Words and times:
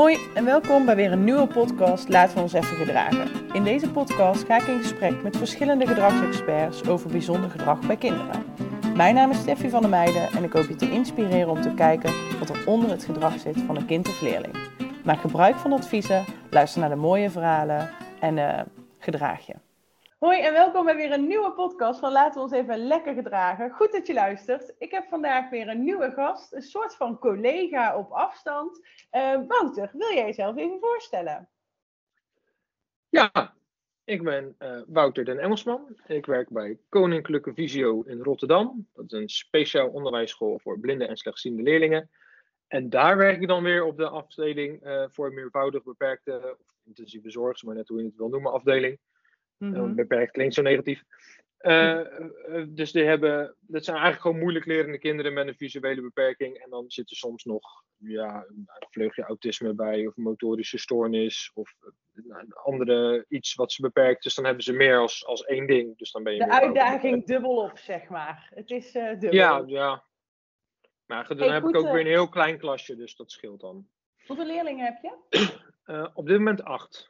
Hoi 0.00 0.18
en 0.34 0.44
welkom 0.44 0.84
bij 0.84 0.96
weer 0.96 1.12
een 1.12 1.24
nieuwe 1.24 1.46
podcast 1.46 2.08
Laten 2.08 2.36
we 2.36 2.42
ons 2.42 2.52
even 2.52 2.76
gedragen. 2.76 3.28
In 3.52 3.64
deze 3.64 3.90
podcast 3.90 4.44
ga 4.44 4.60
ik 4.60 4.66
in 4.66 4.78
gesprek 4.78 5.22
met 5.22 5.36
verschillende 5.36 5.86
gedragsexperts 5.86 6.88
over 6.88 7.10
bijzonder 7.10 7.50
gedrag 7.50 7.86
bij 7.86 7.96
kinderen. 7.96 8.44
Mijn 8.96 9.14
naam 9.14 9.30
is 9.30 9.38
Steffi 9.38 9.70
van 9.70 9.80
der 9.80 9.90
Meijden 9.90 10.28
en 10.30 10.44
ik 10.44 10.52
hoop 10.52 10.68
je 10.68 10.74
te 10.74 10.90
inspireren 10.90 11.48
om 11.48 11.60
te 11.60 11.74
kijken 11.74 12.12
wat 12.38 12.48
er 12.48 12.66
onder 12.66 12.90
het 12.90 13.04
gedrag 13.04 13.38
zit 13.38 13.60
van 13.66 13.76
een 13.76 13.86
kind 13.86 14.08
of 14.08 14.20
leerling. 14.20 14.54
Maak 15.04 15.20
gebruik 15.20 15.56
van 15.56 15.72
adviezen, 15.72 16.24
luister 16.50 16.80
naar 16.80 16.90
de 16.90 16.96
mooie 16.96 17.30
verhalen 17.30 17.90
en 18.20 18.36
uh, 18.36 18.60
gedraag 18.98 19.46
je. 19.46 19.54
Hoi 20.20 20.40
en 20.40 20.52
welkom 20.52 20.84
bij 20.84 20.96
weer 20.96 21.12
een 21.12 21.26
nieuwe 21.26 21.52
podcast 21.52 22.00
van 22.00 22.12
Laten 22.12 22.34
we 22.34 22.40
ons 22.40 22.52
even 22.52 22.86
lekker 22.86 23.14
gedragen. 23.14 23.70
Goed 23.70 23.92
dat 23.92 24.06
je 24.06 24.12
luistert. 24.12 24.74
Ik 24.78 24.90
heb 24.90 25.08
vandaag 25.08 25.50
weer 25.50 25.68
een 25.68 25.84
nieuwe 25.84 26.10
gast, 26.10 26.52
een 26.52 26.62
soort 26.62 26.96
van 26.96 27.18
collega 27.18 27.96
op 27.96 28.10
afstand. 28.10 28.80
Uh, 29.12 29.46
Wouter, 29.46 29.90
wil 29.92 30.12
jij 30.12 30.24
jezelf 30.24 30.56
even 30.56 30.78
voorstellen? 30.80 31.48
Ja, 33.08 33.54
ik 34.04 34.22
ben 34.22 34.56
uh, 34.58 34.80
Wouter 34.86 35.24
den 35.24 35.38
Engelsman. 35.38 35.96
Ik 36.06 36.26
werk 36.26 36.48
bij 36.48 36.78
Koninklijke 36.88 37.54
Visio 37.54 38.02
in 38.02 38.22
Rotterdam. 38.22 38.88
Dat 38.94 39.12
is 39.12 39.18
een 39.18 39.28
speciaal 39.28 39.88
onderwijsschool 39.88 40.58
voor 40.58 40.78
blinde 40.78 41.06
en 41.06 41.16
slechtziende 41.16 41.62
leerlingen. 41.62 42.10
En 42.66 42.90
daar 42.90 43.16
werk 43.16 43.40
ik 43.40 43.48
dan 43.48 43.62
weer 43.62 43.84
op 43.84 43.96
de 43.96 44.08
afdeling 44.08 44.86
uh, 44.86 45.04
voor 45.08 45.32
meervoudig 45.32 45.82
beperkte 45.82 46.56
of 46.58 46.66
intensieve 46.84 47.30
zorg, 47.30 47.62
maar 47.62 47.74
net 47.74 47.88
hoe 47.88 47.98
je 47.98 48.04
het 48.04 48.16
wil 48.16 48.28
noemen, 48.28 48.52
afdeling. 48.52 48.98
Mm 49.60 49.94
Beperkt 49.94 50.32
klinkt 50.32 50.54
zo 50.54 50.62
negatief. 50.62 51.02
Uh, 51.60 52.00
dus 52.68 52.92
die 52.92 53.04
hebben, 53.04 53.56
dat 53.60 53.84
zijn 53.84 53.96
eigenlijk 53.96 54.26
gewoon 54.26 54.38
moeilijk 54.42 54.64
lerende 54.64 54.98
kinderen 54.98 55.32
met 55.32 55.46
een 55.46 55.54
visuele 55.54 56.00
beperking. 56.00 56.56
En 56.56 56.70
dan 56.70 56.90
zit 56.90 57.10
er 57.10 57.16
soms 57.16 57.44
nog 57.44 57.84
ja, 57.96 58.44
een 58.48 58.68
vleugje 58.90 59.22
autisme 59.22 59.74
bij, 59.74 60.06
of 60.06 60.16
motorische 60.16 60.78
stoornis, 60.78 61.50
of 61.54 61.74
een 62.14 62.52
andere 62.52 63.24
iets 63.28 63.54
wat 63.54 63.72
ze 63.72 63.82
beperkt. 63.82 64.22
Dus 64.22 64.34
dan 64.34 64.44
hebben 64.44 64.64
ze 64.64 64.72
meer 64.72 64.96
als, 64.96 65.26
als 65.26 65.44
één 65.44 65.66
ding. 65.66 65.98
Dus 65.98 66.10
dan 66.10 66.22
ben 66.22 66.32
je 66.32 66.38
de 66.38 66.60
uitdaging 66.60 67.26
dubbel 67.26 67.56
op, 67.56 67.78
zeg 67.78 68.08
maar. 68.08 68.50
Het 68.54 68.70
is 68.70 68.94
uh, 68.94 69.08
dubbel. 69.08 69.32
Ja, 69.32 69.62
ja. 69.66 70.04
Maar 71.06 71.28
dan 71.28 71.38
hey, 71.38 71.48
heb 71.48 71.62
goed, 71.62 71.74
ik 71.74 71.80
ook 71.80 71.92
weer 71.92 72.00
een 72.00 72.06
heel 72.06 72.28
klein 72.28 72.58
klasje, 72.58 72.96
dus 72.96 73.16
dat 73.16 73.30
scheelt 73.30 73.60
dan. 73.60 73.88
Hoeveel 74.26 74.46
leerlingen 74.46 74.84
heb 74.84 75.02
je? 75.02 76.08
op 76.14 76.26
dit 76.26 76.38
moment 76.38 76.62
acht. 76.62 77.09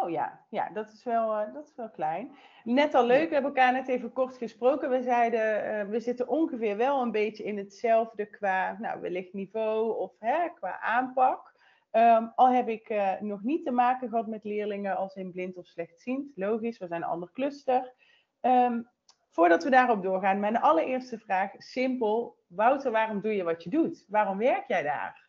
Oh 0.00 0.10
ja, 0.10 0.40
ja 0.50 0.70
dat, 0.72 0.92
is 0.92 1.04
wel, 1.04 1.40
uh, 1.40 1.54
dat 1.54 1.66
is 1.66 1.74
wel 1.76 1.90
klein. 1.90 2.36
Net 2.64 2.94
al 2.94 3.06
leuk, 3.06 3.28
we 3.28 3.34
hebben 3.34 3.54
elkaar 3.54 3.72
net 3.72 3.88
even 3.88 4.12
kort 4.12 4.36
gesproken. 4.36 4.90
We 4.90 5.02
zeiden, 5.02 5.64
uh, 5.64 5.90
we 5.90 6.00
zitten 6.00 6.28
ongeveer 6.28 6.76
wel 6.76 7.02
een 7.02 7.10
beetje 7.10 7.44
in 7.44 7.58
hetzelfde 7.58 8.26
qua, 8.26 8.76
nou, 8.78 9.00
wellicht 9.00 9.32
niveau 9.32 9.98
of 9.98 10.12
hè, 10.18 10.48
qua 10.54 10.80
aanpak. 10.80 11.54
Um, 11.92 12.32
al 12.34 12.48
heb 12.48 12.68
ik 12.68 12.90
uh, 12.90 13.20
nog 13.20 13.42
niet 13.42 13.64
te 13.64 13.70
maken 13.70 14.08
gehad 14.08 14.26
met 14.26 14.44
leerlingen 14.44 14.96
als 14.96 15.14
in 15.14 15.30
blind 15.30 15.56
of 15.56 15.66
slechtziend. 15.66 16.32
Logisch, 16.34 16.78
we 16.78 16.86
zijn 16.86 17.02
een 17.02 17.08
ander 17.08 17.32
cluster. 17.32 17.92
Um, 18.40 18.88
voordat 19.30 19.64
we 19.64 19.70
daarop 19.70 20.02
doorgaan, 20.02 20.40
mijn 20.40 20.60
allereerste 20.60 21.18
vraag, 21.18 21.50
simpel. 21.56 22.36
Wouter, 22.46 22.90
waarom 22.90 23.20
doe 23.20 23.36
je 23.36 23.42
wat 23.42 23.62
je 23.62 23.70
doet? 23.70 24.04
Waarom 24.08 24.38
werk 24.38 24.66
jij 24.68 24.82
daar? 24.82 25.28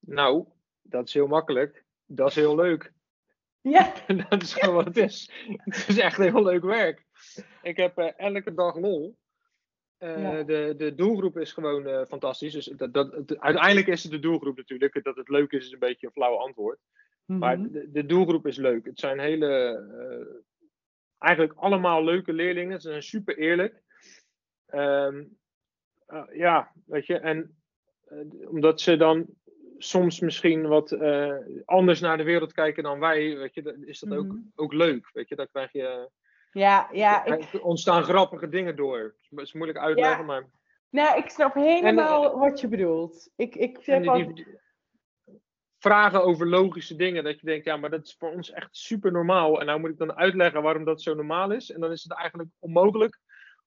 Nou, 0.00 0.44
dat 0.82 1.06
is 1.06 1.14
heel 1.14 1.26
makkelijk. 1.26 1.84
Dat 2.06 2.28
is 2.28 2.34
heel 2.34 2.54
leuk. 2.54 2.92
Ja. 3.70 3.92
dat 4.28 4.42
is 4.42 4.54
gewoon 4.54 4.74
wat 4.74 4.84
het 4.84 4.96
is. 4.96 5.30
Het 5.64 5.88
is 5.88 5.98
echt 5.98 6.16
heel 6.16 6.42
leuk 6.42 6.62
werk. 6.62 7.04
Ik 7.62 7.76
heb 7.76 7.98
uh, 7.98 8.18
elke 8.18 8.54
dag 8.54 8.76
lol. 8.76 9.16
Uh, 9.98 10.22
ja. 10.22 10.42
de, 10.42 10.74
de 10.76 10.94
doelgroep 10.94 11.38
is 11.38 11.52
gewoon 11.52 11.88
uh, 11.88 12.04
fantastisch. 12.04 12.52
Dus 12.52 12.64
dat, 12.64 12.94
dat, 12.94 13.12
het, 13.12 13.38
uiteindelijk 13.38 13.86
is 13.86 14.02
het 14.02 14.12
de 14.12 14.18
doelgroep 14.18 14.56
natuurlijk. 14.56 15.04
Dat 15.04 15.16
het 15.16 15.28
leuk 15.28 15.52
is, 15.52 15.64
is 15.64 15.72
een 15.72 15.78
beetje 15.78 16.06
een 16.06 16.12
flauw 16.12 16.36
antwoord. 16.36 16.78
Mm 16.78 16.90
-hmm. 17.26 17.38
Maar 17.38 17.70
de, 17.70 17.90
de, 17.90 18.06
doelgroep 18.06 18.46
is 18.46 18.56
leuk. 18.56 18.84
Het 18.84 19.00
zijn 19.00 19.18
hele. 19.18 20.28
eigenlijk 21.18 21.52
allemaal 21.58 22.04
leuke 22.04 22.32
leerlingen. 22.32 22.80
Ze 22.80 22.88
zijn 22.88 23.02
super 23.02 23.38
eerlijk. 23.38 23.82
Um, 24.74 25.38
ja, 26.32 26.72
weet 26.86 27.06
je. 27.06 27.18
En 27.18 27.56
omdat 28.48 28.80
ze 28.80 28.96
dan 28.96 29.26
soms 29.78 30.20
misschien 30.20 30.66
wat 30.66 30.92
uh, 30.92 31.34
anders 31.64 32.00
naar 32.00 32.16
de 32.16 32.22
wereld 32.22 32.52
kijken 32.52 32.82
dan 32.82 32.98
wij, 32.98 33.36
weet 33.36 33.54
je, 33.54 33.84
is 33.86 34.00
dat 34.00 34.18
ook, 34.18 34.26
mm. 34.26 34.52
ook 34.54 34.72
leuk. 34.72 35.10
Weet 35.12 35.28
je, 35.28 35.36
dan 35.36 35.48
krijg 35.52 35.72
je. 35.72 36.10
Ja, 36.52 36.88
ja. 36.92 37.24
Ik... 37.24 37.64
ontstaan 37.64 38.02
grappige 38.02 38.48
dingen 38.48 38.76
door. 38.76 39.14
Het 39.30 39.40
is 39.40 39.52
moeilijk 39.52 39.78
uitleggen, 39.78 40.18
ja. 40.18 40.24
maar. 40.24 40.48
Nou, 40.90 41.18
ik 41.18 41.28
snap 41.28 41.54
helemaal 41.54 42.32
en, 42.32 42.38
wat 42.38 42.60
je 42.60 42.68
bedoelt. 42.68 43.30
Ik, 43.36 43.54
ik 43.54 43.84
die, 43.84 44.32
die, 44.32 44.46
vragen 45.78 46.24
over 46.24 46.48
logische 46.48 46.96
dingen, 46.96 47.24
dat 47.24 47.40
je 47.40 47.46
denkt, 47.46 47.64
ja, 47.64 47.76
maar 47.76 47.90
dat 47.90 48.04
is 48.06 48.16
voor 48.18 48.30
ons 48.30 48.50
echt 48.50 48.76
super 48.76 49.12
normaal. 49.12 49.60
En 49.60 49.66
nou 49.66 49.80
moet 49.80 49.90
ik 49.90 49.98
dan 49.98 50.16
uitleggen 50.16 50.62
waarom 50.62 50.84
dat 50.84 51.02
zo 51.02 51.14
normaal 51.14 51.50
is. 51.50 51.70
En 51.70 51.80
dan 51.80 51.90
is 51.90 52.02
het 52.02 52.12
eigenlijk 52.12 52.50
onmogelijk 52.58 53.20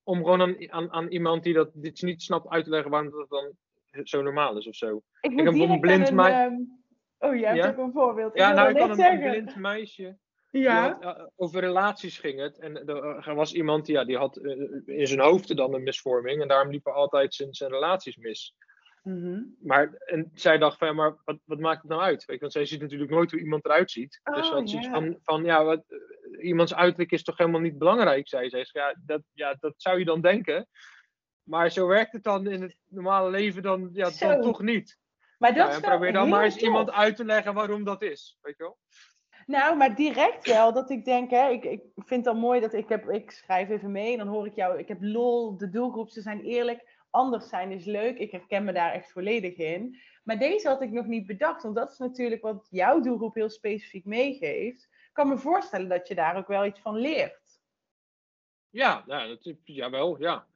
om 0.03 0.17
gewoon 0.17 0.41
aan, 0.41 0.71
aan, 0.71 0.91
aan 0.91 1.07
iemand 1.07 1.43
die 1.43 1.53
dat 1.53 1.69
dit 1.73 2.01
niet 2.01 2.21
snapt 2.21 2.49
uit 2.49 2.63
te 2.63 2.69
leggen 2.69 2.91
waarom 2.91 3.11
dat 3.11 3.29
dan 3.29 3.51
zo 4.03 4.21
normaal 4.21 4.57
is 4.57 4.67
of 4.67 4.75
zo. 4.75 5.01
Ik, 5.21 5.31
ik 5.31 5.37
heb 5.37 5.53
een 5.53 5.79
blind 5.79 6.11
meisje. 6.11 6.43
Um... 6.43 6.77
Oh, 7.19 7.35
jij 7.35 7.55
ja? 7.55 7.65
hebt 7.65 7.77
ook 7.77 7.85
een 7.85 7.91
voorbeeld. 7.91 8.37
Ja, 8.37 8.53
nou, 8.53 8.69
ik 8.69 8.75
kan 8.75 8.89
een, 8.89 8.95
zeggen. 8.95 9.23
een 9.23 9.31
blind 9.31 9.55
meisje. 9.55 10.17
Ja. 10.51 10.97
Had, 11.01 11.17
uh, 11.17 11.25
over 11.35 11.59
relaties 11.59 12.17
ging 12.17 12.39
het. 12.39 12.59
En 12.59 12.89
uh, 12.89 13.27
er 13.27 13.35
was 13.35 13.53
iemand 13.53 13.85
die, 13.85 13.95
ja, 13.95 14.05
die 14.05 14.17
had 14.17 14.37
uh, 14.37 14.81
in 14.85 15.07
zijn 15.07 15.19
hoofd 15.19 15.55
dan 15.55 15.73
een 15.73 15.83
misvorming. 15.83 16.41
En 16.41 16.47
daarom 16.47 16.71
liepen 16.71 16.93
altijd 16.93 17.33
zijn, 17.33 17.53
zijn 17.53 17.71
relaties 17.71 18.17
mis. 18.17 18.55
Mm 19.03 19.21
-hmm. 19.21 19.55
Maar 19.59 19.93
en 19.93 20.31
zij 20.33 20.57
dacht 20.57 20.77
van, 20.77 20.87
ja, 20.87 20.93
maar 20.93 21.15
wat, 21.25 21.37
wat 21.45 21.59
maakt 21.59 21.81
het 21.81 21.91
nou 21.91 22.01
uit? 22.01 22.25
Weet 22.25 22.35
je, 22.35 22.41
want 22.41 22.51
zij 22.51 22.65
ziet 22.65 22.81
natuurlijk 22.81 23.11
nooit 23.11 23.31
hoe 23.31 23.39
iemand 23.39 23.65
eruit 23.65 23.91
ziet. 23.91 24.19
Dus 24.23 24.33
oh, 24.35 24.41
dus 24.41 24.49
had 24.49 24.69
zoiets 24.69 24.87
van, 24.87 25.17
van, 25.23 25.43
ja, 25.43 25.63
wat, 25.63 25.83
iemands 26.41 26.75
uiterlijk 26.75 27.11
is 27.11 27.23
toch 27.23 27.37
helemaal 27.37 27.61
niet 27.61 27.77
belangrijk, 27.77 28.27
zei 28.27 28.49
zij. 28.49 28.65
Ja 28.71 28.95
dat, 29.05 29.21
ja, 29.33 29.55
dat 29.59 29.73
zou 29.77 29.99
je 29.99 30.05
dan 30.05 30.21
denken. 30.21 30.67
Maar 31.49 31.71
zo 31.71 31.87
werkt 31.87 32.11
het 32.11 32.23
dan 32.23 32.47
in 32.47 32.61
het 32.61 32.75
normale 32.87 33.29
leven 33.29 33.61
dan, 33.61 33.89
ja, 33.93 34.09
dan 34.19 34.41
toch 34.41 34.61
niet. 34.61 34.99
Maar 35.37 35.53
dat 35.53 35.69
nou, 35.69 35.81
probeer 35.81 36.13
dan 36.13 36.29
maar 36.29 36.43
eens 36.43 36.53
tof. 36.53 36.63
iemand 36.63 36.91
uit 36.91 37.15
te 37.15 37.25
leggen 37.25 37.53
waarom 37.53 37.83
dat 37.83 38.01
is. 38.01 38.37
Weet 38.41 38.57
je 38.57 38.63
wel? 38.63 38.77
Nou, 39.45 39.77
maar 39.77 39.95
direct 39.95 40.47
wel 40.47 40.73
dat 40.73 40.89
ik 40.89 41.05
denk, 41.05 41.29
hè, 41.29 41.49
ik, 41.49 41.63
ik 41.63 41.81
vind 41.95 42.25
het 42.25 42.33
al 42.33 42.39
mooi 42.39 42.59
dat 42.59 42.73
ik 42.73 42.89
heb, 42.89 43.09
ik 43.09 43.31
schrijf 43.31 43.69
even 43.69 43.91
mee 43.91 44.11
en 44.11 44.17
dan 44.17 44.27
hoor 44.27 44.45
ik 44.45 44.55
jou, 44.55 44.77
ik 44.77 44.87
heb 44.87 44.97
lol, 45.01 45.57
de 45.57 45.69
doelgroep, 45.69 46.09
ze 46.09 46.21
zijn 46.21 46.41
eerlijk, 46.41 46.97
anders 47.09 47.49
zijn 47.49 47.71
is 47.71 47.85
leuk, 47.85 48.17
ik 48.17 48.31
herken 48.31 48.63
me 48.63 48.73
daar 48.73 48.91
echt 48.91 49.11
volledig 49.11 49.55
in. 49.55 49.99
Maar 50.23 50.37
deze 50.37 50.67
had 50.67 50.81
ik 50.81 50.91
nog 50.91 51.05
niet 51.05 51.25
bedacht, 51.25 51.63
want 51.63 51.75
dat 51.75 51.91
is 51.91 51.97
natuurlijk 51.97 52.41
wat 52.41 52.67
jouw 52.69 52.99
doelgroep 52.99 53.35
heel 53.35 53.49
specifiek 53.49 54.05
meegeeft. 54.05 54.83
Ik 54.83 55.09
kan 55.13 55.27
me 55.27 55.37
voorstellen 55.37 55.89
dat 55.89 56.07
je 56.07 56.15
daar 56.15 56.37
ook 56.37 56.47
wel 56.47 56.65
iets 56.65 56.79
van 56.79 56.95
leert. 56.95 57.59
Ja, 58.69 59.03
nou, 59.05 59.27
dat, 59.27 59.55
jawel, 59.63 60.21
ja 60.21 60.47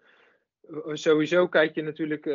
sowieso 0.94 1.48
kijk 1.48 1.76
je 1.76 1.82
natuurlijk. 1.82 2.26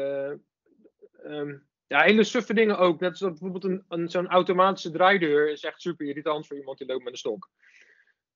Um, 1.24 1.66
ja, 1.86 2.02
hele 2.02 2.24
suffe 2.24 2.54
dingen 2.54 2.78
ook. 2.78 3.00
Net 3.00 3.10
als 3.10 3.20
bijvoorbeeld 3.20 3.64
een, 3.64 3.84
een, 3.88 4.08
zo'n 4.08 4.28
automatische 4.28 4.90
draaideur 4.90 5.50
is 5.50 5.64
echt 5.64 5.80
super 5.80 6.06
irritant 6.06 6.46
voor 6.46 6.56
iemand 6.56 6.78
die 6.78 6.86
loopt 6.86 7.04
met 7.04 7.12
een 7.12 7.18
stok. 7.18 7.48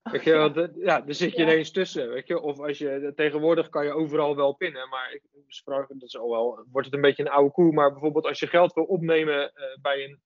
Weet 0.02 0.24
je, 0.24 0.30
ja. 0.30 0.48
Dat, 0.48 0.70
ja, 0.74 1.00
daar 1.00 1.14
zit 1.14 1.32
je 1.32 1.38
ja. 1.38 1.42
ineens 1.42 1.70
tussen. 1.70 2.08
Weet 2.08 2.26
je? 2.26 2.40
Of 2.40 2.60
als 2.60 2.78
je 2.78 3.12
tegenwoordig 3.16 3.68
kan 3.68 3.84
je 3.84 3.92
overal 3.92 4.36
wel 4.36 4.52
pinnen, 4.52 4.88
maar 4.88 5.12
ik 5.12 5.22
sprak, 5.46 5.88
dat 5.88 6.02
is 6.02 6.18
al 6.18 6.30
wel, 6.30 6.64
wordt 6.70 6.86
het 6.86 6.96
een 6.96 7.02
beetje 7.02 7.22
een 7.22 7.30
oude 7.30 7.52
koe. 7.52 7.72
Maar 7.72 7.90
bijvoorbeeld 7.90 8.26
als 8.26 8.40
je 8.40 8.46
geld 8.46 8.72
wil 8.72 8.84
opnemen 8.84 9.52
uh, 9.54 9.64
bij 9.82 10.04
een 10.04 10.20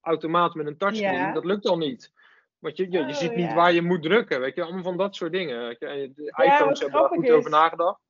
automaat 0.00 0.54
met 0.54 0.66
een 0.66 0.76
touchscreen, 0.76 1.12
ja. 1.12 1.32
dat 1.32 1.44
lukt 1.44 1.66
al 1.66 1.78
niet. 1.78 2.12
Want 2.58 2.76
je, 2.76 2.90
je, 2.90 2.98
je 2.98 3.04
oh, 3.04 3.14
ziet 3.14 3.36
niet 3.36 3.52
waar 3.52 3.72
je 3.72 3.82
moet 3.82 4.02
drukken. 4.02 4.40
Weet 4.40 4.54
je? 4.54 4.62
Allemaal 4.62 4.82
van 4.82 4.96
dat 4.96 5.14
soort 5.14 5.32
dingen. 5.32 5.66
Weet 5.66 5.78
je? 5.78 5.86
En 5.86 6.12
de 6.14 6.44
iPhones 6.44 6.80
hebben 6.80 7.02
er 7.02 7.08
goed 7.08 7.24
is. 7.24 7.30
over 7.30 7.50
nagedacht. 7.50 8.00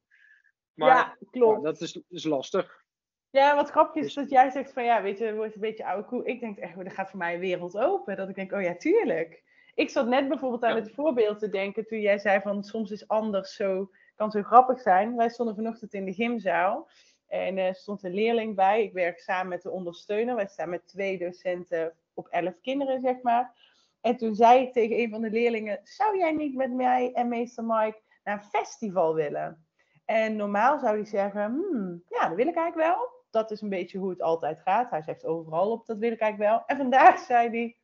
Maar 0.76 0.88
ja, 0.88 1.16
klopt. 1.30 1.56
Ja, 1.56 1.62
dat 1.62 1.80
is, 1.80 2.02
is 2.08 2.24
lastig. 2.24 2.84
Ja, 3.30 3.54
wat 3.54 3.70
grappig 3.70 3.94
is 3.94 4.02
dus... 4.02 4.14
dat 4.14 4.30
jij 4.30 4.50
zegt 4.50 4.72
van 4.72 4.84
ja, 4.84 5.02
weet 5.02 5.18
je, 5.18 5.24
het 5.24 5.36
wordt 5.36 5.54
een 5.54 5.60
beetje 5.60 5.86
oude 5.86 6.08
koe. 6.08 6.24
Ik 6.24 6.40
denk 6.40 6.58
echt, 6.58 6.78
er 6.78 6.90
gaat 6.90 7.10
voor 7.10 7.18
mij 7.18 7.34
een 7.34 7.40
wereld 7.40 7.76
open. 7.76 8.16
Dat 8.16 8.28
ik 8.28 8.34
denk, 8.34 8.52
oh 8.52 8.62
ja, 8.62 8.76
tuurlijk. 8.76 9.44
Ik 9.74 9.90
zat 9.90 10.06
net 10.06 10.28
bijvoorbeeld 10.28 10.64
aan 10.64 10.76
ja. 10.76 10.82
het 10.82 10.94
voorbeeld 10.94 11.38
te 11.38 11.48
denken 11.48 11.86
toen 11.86 12.00
jij 12.00 12.18
zei 12.18 12.40
van 12.40 12.64
soms 12.64 12.90
is 12.90 13.08
anders 13.08 13.54
zo, 13.54 13.90
kan 14.14 14.30
zo 14.30 14.42
grappig 14.42 14.80
zijn. 14.80 15.16
Wij 15.16 15.28
stonden 15.28 15.54
vanochtend 15.54 15.94
in 15.94 16.04
de 16.04 16.12
gymzaal 16.12 16.88
en 17.26 17.58
er 17.58 17.74
stond 17.74 18.02
een 18.02 18.14
leerling 18.14 18.54
bij. 18.54 18.82
Ik 18.82 18.92
werk 18.92 19.18
samen 19.18 19.48
met 19.48 19.62
de 19.62 19.70
ondersteuner. 19.70 20.34
Wij 20.34 20.46
staan 20.46 20.68
met 20.68 20.86
twee 20.86 21.18
docenten 21.18 21.94
op 22.14 22.26
elf 22.28 22.60
kinderen, 22.60 23.00
zeg 23.00 23.22
maar. 23.22 23.54
En 24.00 24.16
toen 24.16 24.34
zei 24.34 24.62
ik 24.62 24.72
tegen 24.72 24.98
een 24.98 25.10
van 25.10 25.20
de 25.20 25.30
leerlingen, 25.30 25.80
zou 25.82 26.18
jij 26.18 26.32
niet 26.32 26.54
met 26.54 26.72
mij 26.72 27.12
en 27.12 27.28
meester 27.28 27.64
Mike 27.64 28.00
naar 28.24 28.34
een 28.34 28.60
festival 28.60 29.14
willen? 29.14 29.65
En 30.06 30.36
normaal 30.36 30.78
zou 30.78 30.94
hij 30.94 31.04
zeggen, 31.04 31.42
hmm, 31.42 32.02
ja, 32.08 32.28
dat 32.28 32.36
wil 32.36 32.46
ik 32.46 32.56
eigenlijk 32.56 32.88
wel. 32.88 33.08
Dat 33.30 33.50
is 33.50 33.60
een 33.60 33.68
beetje 33.68 33.98
hoe 33.98 34.10
het 34.10 34.22
altijd 34.22 34.60
gaat. 34.60 34.90
Hij 34.90 35.02
zegt 35.02 35.24
overal 35.24 35.70
op, 35.70 35.86
dat 35.86 35.98
wil 35.98 36.12
ik 36.12 36.20
eigenlijk 36.20 36.50
wel. 36.50 36.62
En 36.66 36.76
vandaag 36.76 37.18
zei 37.18 37.48
hij, 37.48 37.76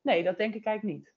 nee, 0.00 0.22
dat 0.22 0.36
denk 0.36 0.54
ik 0.54 0.64
eigenlijk 0.64 0.98
niet. 0.98 1.12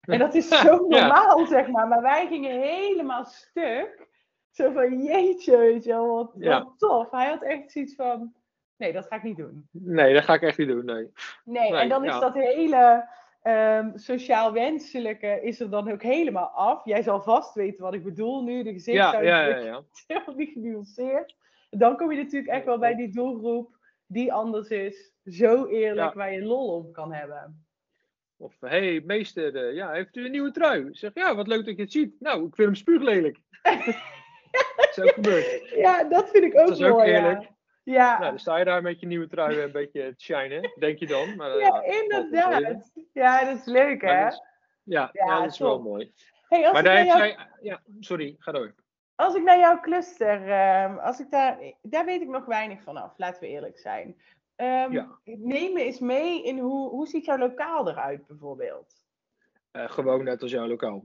En 0.00 0.18
dat 0.18 0.34
is 0.34 0.48
zo 0.62 0.86
normaal, 0.88 1.38
ja. 1.38 1.46
zeg 1.46 1.68
maar. 1.68 1.88
Maar 1.88 2.02
wij 2.02 2.26
gingen 2.26 2.60
helemaal 2.60 3.24
stuk. 3.24 4.10
Zo 4.50 4.72
van, 4.72 5.02
jeetje, 5.02 5.56
weet 5.56 5.84
je 5.84 5.90
wel, 5.90 6.14
wat, 6.14 6.32
ja. 6.38 6.64
wat 6.64 6.78
tof. 6.78 7.10
Hij 7.10 7.28
had 7.28 7.42
echt 7.42 7.72
zoiets 7.72 7.94
van, 7.94 8.34
Nee, 8.82 8.92
dat 8.92 9.06
ga 9.06 9.16
ik 9.16 9.22
niet 9.22 9.36
doen. 9.36 9.68
Nee, 9.70 10.14
dat 10.14 10.24
ga 10.24 10.34
ik 10.34 10.42
echt 10.42 10.58
niet 10.58 10.68
doen, 10.68 10.84
nee. 10.84 11.12
Nee, 11.44 11.70
Nee, 11.70 11.80
en 11.80 11.88
dan 11.88 12.04
is 12.04 12.18
dat 12.18 12.34
hele 12.34 13.08
ehm, 13.42 13.96
sociaal 13.96 14.52
wenselijke 14.52 15.40
is 15.42 15.60
er 15.60 15.70
dan 15.70 15.90
ook 15.92 16.02
helemaal 16.02 16.48
af. 16.48 16.84
Jij 16.84 17.02
zal 17.02 17.20
vast 17.22 17.54
weten 17.54 17.82
wat 17.84 17.94
ik 17.94 18.04
bedoel 18.04 18.42
nu. 18.42 18.62
De 18.62 18.68
Ja, 18.68 18.72
gezichtsuitdrukking 18.74 19.28
ja, 19.28 19.56
ja, 19.56 19.64
ja. 19.64 19.82
is 19.92 20.04
helemaal 20.06 20.34
niet 20.34 20.52
genuanceerd. 20.52 21.36
Dan 21.70 21.96
kom 21.96 22.12
je 22.12 22.22
natuurlijk 22.22 22.52
echt 22.52 22.64
wel 22.64 22.78
bij 22.78 22.94
die 22.94 23.12
doelgroep 23.12 23.76
die 24.06 24.32
anders 24.32 24.68
is. 24.68 25.12
Zo 25.24 25.66
eerlijk, 25.66 26.12
Ja. 26.12 26.14
waar 26.14 26.32
je 26.32 26.42
lol 26.44 26.74
om 26.74 26.92
kan 26.92 27.12
hebben. 27.12 27.66
Of, 28.36 28.54
hé, 28.60 28.68
hey, 28.68 29.02
meester, 29.04 29.56
eh, 29.68 29.74
ja, 29.74 29.90
heeft 29.92 30.16
u 30.16 30.24
een 30.24 30.30
nieuwe 30.30 30.50
trui? 30.50 30.88
Zeg, 30.90 31.10
ja, 31.14 31.34
wat 31.34 31.46
leuk 31.46 31.64
dat 31.64 31.76
je 31.76 31.82
het 31.82 31.92
ziet. 31.92 32.20
Nou, 32.20 32.46
ik 32.46 32.54
vind 32.54 32.66
hem 32.68 32.74
spuuglelijk. 32.76 33.38
dat 33.62 34.88
is 34.96 35.00
ook 35.00 35.12
gebeurd. 35.12 35.68
Ja, 35.74 36.04
dat 36.04 36.30
vind 36.30 36.44
ik 36.44 36.58
ook 36.58 36.66
Dat 36.66 36.78
is 36.78 36.84
ook 36.84 36.96
mooi. 36.98 37.10
eerlijk. 37.10 37.50
Ja, 37.84 37.94
ja. 37.94 38.18
Nou, 38.18 38.30
dan 38.30 38.38
sta 38.38 38.56
je 38.56 38.64
daar 38.64 38.82
met 38.82 39.00
je 39.00 39.06
nieuwe 39.06 39.26
trui 39.28 39.60
een 39.62 39.72
beetje 39.72 40.14
te 40.16 40.24
shinen, 40.24 40.70
denk 40.78 40.98
je 40.98 41.06
dan. 41.06 41.36
Maar, 41.36 41.50
eh, 41.50 41.60
ja 41.60 41.70
wel 41.72 41.80
tegen. 41.82 42.02
inderdaad. 42.02 42.92
Ja, 43.12 43.44
dat 43.44 43.56
is 43.58 43.64
leuk, 43.64 44.00
hè? 44.02 44.22
dat 44.22 44.32
is- 44.32 44.42
Ja, 44.84 45.10
Ja, 45.12 45.26
ja, 45.26 45.40
dat 45.40 45.50
is 45.52 45.58
wel 45.58 45.74
top. 45.74 45.82
mooi. 45.84 46.12
Hey, 46.48 46.62
als, 46.64 46.72
Maar 46.72 46.82
daar 46.82 47.04
jou, 47.04 47.18
zij... 47.18 47.36
Ja, 47.62 47.80
sorry, 48.00 48.36
ga 48.38 48.52
door. 48.52 48.74
als 49.14 49.34
ik 49.34 49.42
naar 49.42 49.58
jouw 49.58 49.80
cluster, 49.80 50.48
ehm, 50.50 50.96
als 50.98 51.20
ik 51.20 51.30
daar, 51.30 51.58
daar 51.82 52.04
weet 52.04 52.20
ik 52.20 52.28
nog 52.28 52.44
weinig 52.44 52.82
van 52.82 52.96
af, 52.96 53.12
laten 53.16 53.40
we 53.40 53.48
eerlijk 53.48 53.78
zijn. 53.78 54.20
Ehm, 54.56 54.92
Ja. 54.92 55.18
Neem 55.24 55.72
me 55.72 55.84
eens 55.84 55.98
mee 55.98 56.44
in 56.44 56.58
hoe, 56.58 56.88
hoe 56.88 57.06
ziet 57.06 57.24
jouw 57.24 57.38
lokaal 57.38 57.88
eruit, 57.88 58.26
bijvoorbeeld? 58.26 58.94
Eh, 59.70 59.90
gewoon 59.90 60.24
net 60.24 60.42
als 60.42 60.50
jouw 60.50 60.66
lokaal. 60.66 61.04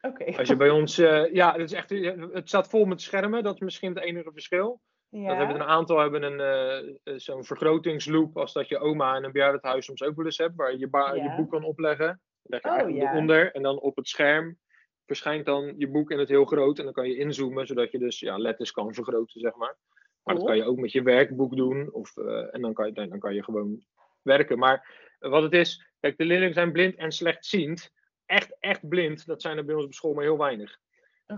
Oké. 0.00 0.24
Als 0.36 0.48
je 0.48 0.56
bij 0.56 0.70
ons... 0.70 0.98
eh, 0.98 1.32
ja, 1.34 1.52
het, 1.52 1.60
is 1.60 1.72
echt, 1.72 1.90
het 2.32 2.48
staat 2.48 2.68
vol 2.68 2.84
met 2.84 3.00
schermen. 3.02 3.42
Dat 3.42 3.54
is 3.54 3.60
misschien 3.60 3.94
het 3.94 4.04
enige 4.04 4.32
verschil. 4.32 4.80
Ja. 5.10 5.28
Dat 5.28 5.36
hebben 5.36 5.54
een 5.56 5.62
aantal 5.66 5.98
hebben 5.98 6.22
een, 6.22 6.40
eh, 6.40 6.78
eh, 6.78 7.18
zo'n 7.18 7.44
vergrotingsloop 7.44 8.36
als 8.36 8.52
dat 8.52 8.68
je 8.68 8.78
oma 8.78 9.16
in 9.16 9.24
een 9.24 9.32
bejaardenhuis 9.32 9.84
soms 9.84 10.02
ook 10.02 10.16
wel 10.16 10.24
eens 10.24 10.38
hebt, 10.38 10.56
waar 10.56 10.72
je 10.72 10.78
je, 10.78 10.88
ba- 10.88 11.14
Ja. 11.14 11.22
je 11.22 11.34
boek 11.36 11.50
kan 11.50 11.64
opleggen. 11.64 12.20
Leg 12.42 12.62
je 12.62 12.68
Oh, 12.84 12.90
ja. 12.90 13.12
eronder 13.12 13.52
en 13.52 13.62
dan 13.62 13.80
op 13.80 13.96
het 13.96 14.08
scherm 14.08 14.58
verschijnt 15.06 15.46
dan 15.46 15.74
je 15.76 15.88
boek 15.88 16.10
in 16.10 16.18
het 16.18 16.28
heel 16.28 16.44
groot 16.44 16.78
en 16.78 16.84
dan 16.84 16.92
kan 16.92 17.08
je 17.08 17.16
inzoomen, 17.16 17.66
zodat 17.66 17.90
je 17.90 17.98
dus 17.98 18.20
ja, 18.20 18.38
letters 18.38 18.70
kan 18.72 18.94
vergroten, 18.94 19.40
zeg 19.40 19.54
maar. 19.56 19.76
Maar 20.22 20.34
dat 20.34 20.44
Cool. 20.44 20.46
kan 20.46 20.56
je 20.56 20.64
ook 20.70 20.78
met 20.78 20.92
je 20.92 21.02
werkboek 21.02 21.56
doen 21.56 21.92
of, 21.92 22.16
eh, 22.16 22.54
en 22.54 22.60
dan 22.60 22.72
kan, 22.72 22.86
je, 22.86 22.92
dan 22.92 23.18
kan 23.18 23.34
je 23.34 23.44
gewoon 23.44 23.84
werken. 24.22 24.58
Maar 24.58 25.06
wat 25.18 25.42
het 25.42 25.52
is, 25.52 25.86
kijk, 26.00 26.16
de 26.16 26.24
leerlingen 26.24 26.54
zijn 26.54 26.72
blind 26.72 26.94
en 26.96 27.12
slechtziend. 27.12 27.90
Echt, 28.26 28.56
echt 28.60 28.88
blind, 28.88 29.26
dat 29.26 29.42
zijn 29.42 29.56
er 29.56 29.64
bij 29.64 29.74
ons 29.74 29.84
op 29.84 29.94
school 29.94 30.14
maar 30.14 30.24
heel 30.24 30.38
weinig. 30.38 30.78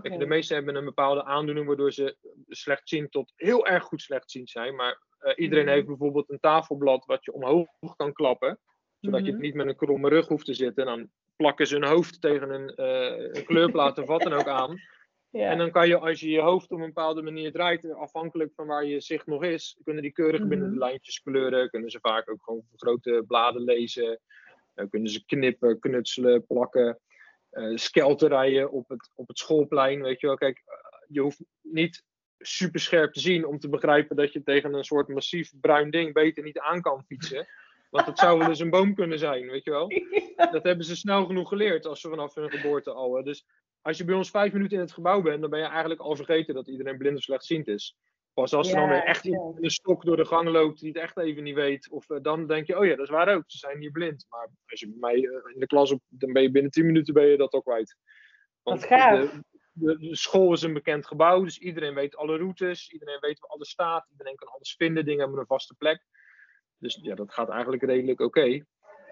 De 0.01 0.25
meesten 0.25 0.55
hebben 0.55 0.75
een 0.75 0.85
bepaalde 0.85 1.23
aandoening 1.23 1.67
waardoor 1.67 1.91
ze 1.93 2.17
slechtziend 2.47 3.11
tot 3.11 3.33
heel 3.35 3.65
erg 3.67 3.83
goed 3.83 4.01
slechtziend 4.01 4.49
zijn. 4.49 4.75
Maar 4.75 5.01
eh, 5.19 5.33
iedereen 5.35 5.65
Mhm. 5.65 5.73
heeft 5.73 5.87
bijvoorbeeld 5.87 6.29
een 6.29 6.39
tafelblad 6.39 7.05
wat 7.05 7.25
je 7.25 7.33
omhoog 7.33 7.67
kan 7.95 8.13
klappen. 8.13 8.59
Zodat 8.99 9.19
je 9.19 9.25
Mhm. 9.25 9.35
het 9.35 9.41
niet 9.41 9.53
met 9.55 9.67
een 9.67 9.75
kromme 9.75 10.09
rug 10.09 10.27
hoeft 10.27 10.45
te 10.45 10.53
zitten. 10.53 10.87
En 10.87 10.95
dan 10.97 11.09
plakken 11.35 11.67
ze 11.67 11.75
hun 11.75 11.87
hoofd 11.89 12.21
tegen 12.21 12.49
een, 12.49 12.69
eh, 12.75 13.35
een 13.35 13.45
kleurplaat 13.45 13.97
of 13.97 14.05
wat 14.07 14.21
dan 14.21 14.33
ook 14.33 14.47
aan. 14.47 14.75
Ja. 15.33 15.49
En 15.49 15.57
dan 15.57 15.71
kan 15.71 15.87
je, 15.87 15.97
als 15.97 16.19
je 16.19 16.29
je 16.29 16.41
hoofd 16.41 16.71
op 16.71 16.79
een 16.79 16.85
bepaalde 16.85 17.21
manier 17.21 17.51
draait, 17.51 17.85
eh, 17.85 17.95
afhankelijk 17.95 18.51
van 18.55 18.67
waar 18.67 18.85
je 18.85 18.99
zicht 18.99 19.25
nog 19.25 19.43
is, 19.43 19.79
kunnen 19.83 20.03
die 20.03 20.11
keurig 20.11 20.39
binnen 20.47 20.67
de 20.67 20.75
Mhm. 20.75 20.83
lijntjes 20.83 21.21
kleuren. 21.21 21.69
Kunnen 21.69 21.89
ze 21.89 21.99
vaak 22.01 22.29
ook 22.29 22.43
gewoon 22.43 22.63
grote 22.75 23.23
bladen 23.27 23.61
lezen. 23.61 24.19
Eh, 24.73 24.85
kunnen 24.89 25.09
ze 25.11 25.25
knippen, 25.25 25.79
knutselen, 25.79 26.45
plakken. 26.45 26.99
Eh 27.51 27.75
skelterijen 27.75 28.71
op 28.71 28.89
het, 28.89 29.11
op 29.15 29.27
het 29.27 29.37
schoolplein. 29.37 30.01
Weet 30.01 30.19
je 30.19 30.27
wel, 30.27 30.35
kijk, 30.35 30.61
eh, 30.65 30.73
je 31.07 31.21
hoeft 31.21 31.43
niet 31.61 32.03
super 32.39 32.79
scherp 32.79 33.13
te 33.13 33.19
zien 33.19 33.45
om 33.45 33.59
te 33.59 33.69
begrijpen 33.69 34.15
dat 34.15 34.33
je 34.33 34.43
tegen 34.43 34.73
een 34.73 34.83
soort 34.83 35.07
massief 35.07 35.51
bruin 35.61 35.89
ding 35.89 36.13
beter 36.13 36.43
niet 36.43 36.59
aan 36.59 36.81
kan 36.81 37.03
fietsen. 37.03 37.47
Want 37.89 38.05
het 38.05 38.19
zou 38.19 38.37
wel 38.37 38.49
eens 38.49 38.59
een 38.59 38.69
boom 38.69 38.95
kunnen 38.95 39.19
zijn, 39.19 39.47
weet 39.47 39.63
je 39.63 39.71
wel. 39.71 39.91
Dat 40.51 40.63
hebben 40.63 40.85
ze 40.85 40.95
snel 40.95 41.25
genoeg 41.25 41.49
geleerd 41.49 41.85
als 41.85 42.01
ze 42.01 42.09
vanaf 42.09 42.35
hun 42.35 42.51
geboorte 42.51 42.91
al. 42.91 43.15
hè. 43.15 43.23
Dus 43.23 43.45
als 43.81 43.97
je 43.97 44.05
bij 44.05 44.15
ons 44.15 44.29
vijf 44.29 44.53
minuten 44.53 44.77
in 44.77 44.83
het 44.83 44.93
gebouw 44.93 45.21
bent, 45.21 45.41
dan 45.41 45.49
ben 45.49 45.59
je 45.59 45.65
eigenlijk 45.65 46.01
al 46.01 46.15
vergeten 46.15 46.53
dat 46.53 46.67
iedereen 46.67 46.97
blind 46.97 47.17
of 47.17 47.23
slechtziend 47.23 47.67
is. 47.67 47.97
Pas 48.33 48.53
als 48.53 48.69
er 48.69 48.75
dan 48.75 48.89
weer 48.89 49.03
echt 49.03 49.25
iemand 49.25 49.55
in 49.55 49.61
de 49.61 49.71
stok 49.71 50.05
door 50.05 50.17
de 50.17 50.25
gang 50.25 50.49
loopt 50.49 50.79
die 50.79 50.87
het 50.87 50.97
echt 50.97 51.17
even 51.17 51.43
niet 51.43 51.55
weet, 51.55 51.89
of 51.89 52.09
eh, 52.09 52.17
dan 52.21 52.47
denk 52.47 52.67
je, 52.67 52.77
oh 52.77 52.85
ja, 52.85 52.95
dat 52.95 53.05
is 53.05 53.11
waar 53.11 53.35
ook, 53.35 53.43
ze 53.47 53.57
zijn 53.57 53.79
hier 53.79 53.91
blind. 53.91 54.25
Maar 54.29 54.49
als 54.65 54.79
je 54.79 54.87
bij 54.87 54.97
mij 54.99 55.15
eh, 55.15 55.53
in 55.53 55.59
de 55.59 55.65
klas 55.65 55.91
op, 55.91 56.01
dan 56.07 56.33
ben 56.33 56.41
je 56.41 56.51
binnen 56.51 56.71
tien 56.71 56.85
minuten 56.85 57.13
ben 57.13 57.25
je 57.25 57.37
dat 57.37 57.53
ook 57.53 57.63
kwijt. 57.63 57.95
Wat 58.63 58.83
gaaf. 58.83 59.39
De, 59.73 59.97
school 60.15 60.53
is 60.53 60.61
een 60.61 60.73
bekend 60.73 61.07
gebouw, 61.07 61.43
dus 61.43 61.59
iedereen 61.59 61.93
weet 61.93 62.15
alle 62.15 62.37
routes, 62.37 62.91
iedereen 62.91 63.19
weet 63.19 63.39
waar 63.39 63.49
alles 63.49 63.69
staat, 63.69 64.07
iedereen 64.11 64.35
kan 64.35 64.47
alles 64.47 64.75
vinden, 64.75 65.05
dingen 65.05 65.21
hebben 65.21 65.39
een 65.39 65.45
vaste 65.45 65.75
plek. 65.75 66.05
Dus 66.77 66.99
ja, 67.01 67.15
dat 67.15 67.33
gaat 67.33 67.49
eigenlijk 67.49 67.83
redelijk 67.83 68.19
oké. 68.19 68.41
Eh, 68.41 68.61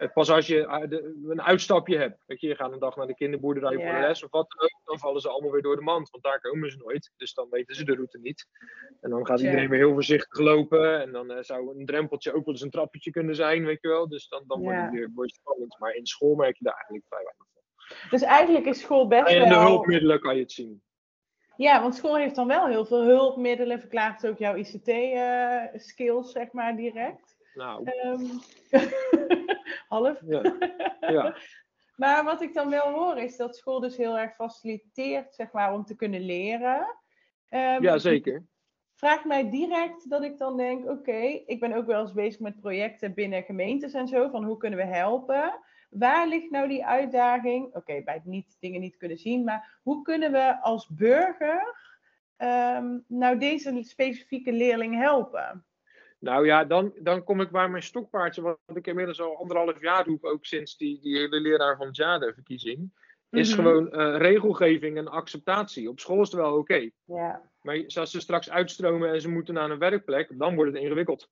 Pas 0.07 0.29
als 0.29 0.47
je 0.47 0.65
eh, 0.65 0.99
een 1.29 1.41
uitstapje 1.41 1.97
hebt, 1.97 2.23
weet 2.25 2.41
je, 2.41 2.47
je 2.47 2.55
gaat 2.55 2.71
een 2.71 2.79
dag 2.79 2.95
naar 2.95 3.07
de 3.07 3.15
kinderboerderij 3.15 3.75
voor 3.75 3.93
de 3.93 4.07
les 4.07 4.23
of 4.23 4.31
wat 4.31 4.49
dan 4.49 4.63
ook, 4.63 4.81
dan 4.83 4.99
vallen 4.99 5.21
ze 5.21 5.29
allemaal 5.29 5.51
weer 5.51 5.61
door 5.61 5.75
de 5.75 5.81
mand, 5.81 6.09
want 6.09 6.23
daar 6.23 6.41
komen 6.41 6.71
ze 6.71 6.77
nooit. 6.77 7.13
Dus 7.17 7.33
dan 7.33 7.47
weten 7.49 7.75
ze 7.75 7.85
de 7.85 7.95
route 7.95 8.19
niet. 8.19 8.47
En 9.01 9.09
dan 9.09 9.25
gaat 9.25 9.39
iedereen 9.39 9.69
weer 9.69 9.79
heel 9.79 9.93
voorzichtig 9.93 10.39
lopen 10.39 11.01
en 11.01 11.11
dan 11.11 11.31
eh, 11.31 11.43
zou 11.43 11.79
een 11.79 11.85
drempeltje 11.85 12.33
ook 12.33 12.45
wel 12.45 12.53
eens 12.53 12.63
een 12.63 12.69
trappetje 12.69 13.11
kunnen 13.11 13.35
zijn, 13.35 13.65
weet 13.65 13.81
je 13.81 13.87
wel. 13.87 14.07
Dus 14.07 14.27
dan, 14.27 14.43
dan 14.47 14.61
wordt 14.61 14.81
het 14.81 14.91
weer 14.91 15.11
wordt 15.13 15.31
het 15.31 15.39
spannend. 15.39 15.79
Maar 15.79 15.93
in 15.93 16.05
school 16.05 16.35
merk 16.35 16.57
je 16.57 16.63
daar 16.63 16.73
eigenlijk 16.73 17.05
vrij 17.07 17.23
weinig 17.23 17.45
van. 17.53 18.09
Dus 18.09 18.21
eigenlijk 18.21 18.65
is 18.65 18.79
school 18.79 19.07
best 19.07 19.27
En 19.27 19.35
in 19.35 19.43
de 19.43 19.49
wel... 19.49 19.61
hulpmiddelen 19.61 20.19
kan 20.19 20.35
je 20.35 20.41
het 20.41 20.51
zien. 20.51 20.81
Ja, 21.55 21.81
want 21.81 21.95
school 21.95 22.15
heeft 22.15 22.35
dan 22.35 22.47
wel 22.47 22.67
heel 22.67 22.85
veel 22.85 23.03
hulpmiddelen. 23.03 23.79
Verklaart 23.79 24.27
ook 24.27 24.37
jouw 24.37 24.55
ICT-skills, 24.55 26.31
zeg 26.31 26.51
maar, 26.51 26.75
direct. 26.75 27.37
Nou, 27.59 27.83
Ehm, 27.83 28.25
half. 29.88 30.21
ja. 30.25 30.41
ja. 31.00 31.35
Maar 31.95 32.23
wat 32.23 32.41
ik 32.41 32.53
dan 32.53 32.69
wel 32.69 32.91
hoor, 32.91 33.17
is 33.17 33.38
dat 33.38 33.56
school 33.56 33.79
dus 33.79 33.97
heel 33.97 34.19
erg 34.19 34.35
faciliteert, 34.35 35.33
zeg 35.33 35.51
maar, 35.51 35.73
om 35.73 35.85
te 35.85 35.95
kunnen 35.95 36.21
leren. 36.21 36.95
Ehm, 37.50 37.83
ja, 37.83 37.97
zeker. 37.97 38.45
vraagt 38.95 39.25
mij 39.25 39.50
direct 39.50 40.09
dat 40.09 40.23
ik 40.23 40.38
dan 40.38 40.57
denk, 40.57 40.89
oké, 40.89 41.17
ik 41.45 41.59
ben 41.59 41.73
ook 41.73 41.85
wel 41.85 42.01
eens 42.01 42.13
bezig 42.13 42.39
met 42.39 42.59
projecten 42.59 43.13
binnen 43.13 43.44
gemeentes 43.44 43.94
en 43.94 44.07
zo, 44.07 44.29
van 44.29 44.44
hoe 44.44 44.57
kunnen 44.57 44.79
we 44.79 44.85
helpen? 44.85 45.59
Waar 45.89 46.27
ligt 46.27 46.50
nou 46.50 46.67
die 46.67 46.85
uitdaging? 46.85 47.75
Oké, 47.75 48.01
bij 48.03 48.13
het 48.13 48.25
niet, 48.25 48.57
dingen 48.59 48.81
niet 48.81 48.97
kunnen 48.97 49.17
zien, 49.17 49.44
maar 49.44 49.79
hoe 49.83 50.01
kunnen 50.01 50.31
we 50.31 50.61
als 50.61 50.88
burger 50.88 51.75
ehm, 52.38 52.97
nou 53.07 53.38
deze 53.38 53.83
specifieke 53.83 54.51
leerling 54.51 54.95
helpen? 54.95 55.65
Nou 56.19 56.45
ja, 56.45 56.66
dan, 56.66 56.94
dan 57.01 57.24
kom 57.24 57.42
ik 57.42 57.51
bij 57.51 57.69
mijn 57.69 57.83
stokpaardje, 57.83 58.42
wat 58.42 58.60
ik 58.74 58.88
inmiddels 58.88 59.21
al 59.21 59.38
anderhalf 59.38 59.81
jaar 59.81 60.06
roep, 60.06 60.23
ook 60.23 60.45
sinds 60.45 60.78
die, 60.78 60.99
die 61.02 61.18
hele 61.18 61.40
leraar 61.40 61.78
van 61.78 61.88
het 61.88 61.95
jaar 61.95 62.19
de 62.19 62.33
verkiezing. 62.33 62.92
Is 63.30 63.56
Mhm. 63.56 63.61
gewoon 63.61 63.92
eh, 63.92 64.18
regelgeving 64.18 64.97
en 64.97 65.07
acceptatie. 65.07 65.90
Op 65.90 65.99
school 65.99 66.21
is 66.21 66.31
het 66.31 66.40
wel 66.40 66.57
oké. 66.57 66.90
Ja, 67.04 67.52
Maar 67.61 67.83
als 67.95 68.11
ze 68.11 68.19
straks 68.19 68.49
uitstromen 68.49 69.09
en 69.09 69.21
ze 69.21 69.30
moeten 69.30 69.54
naar 69.54 69.69
een 69.71 69.80
werkplek, 69.80 70.38
dan 70.38 70.56
wordt 70.56 70.73
het 70.73 70.81
ingewikkeld. 70.81 71.30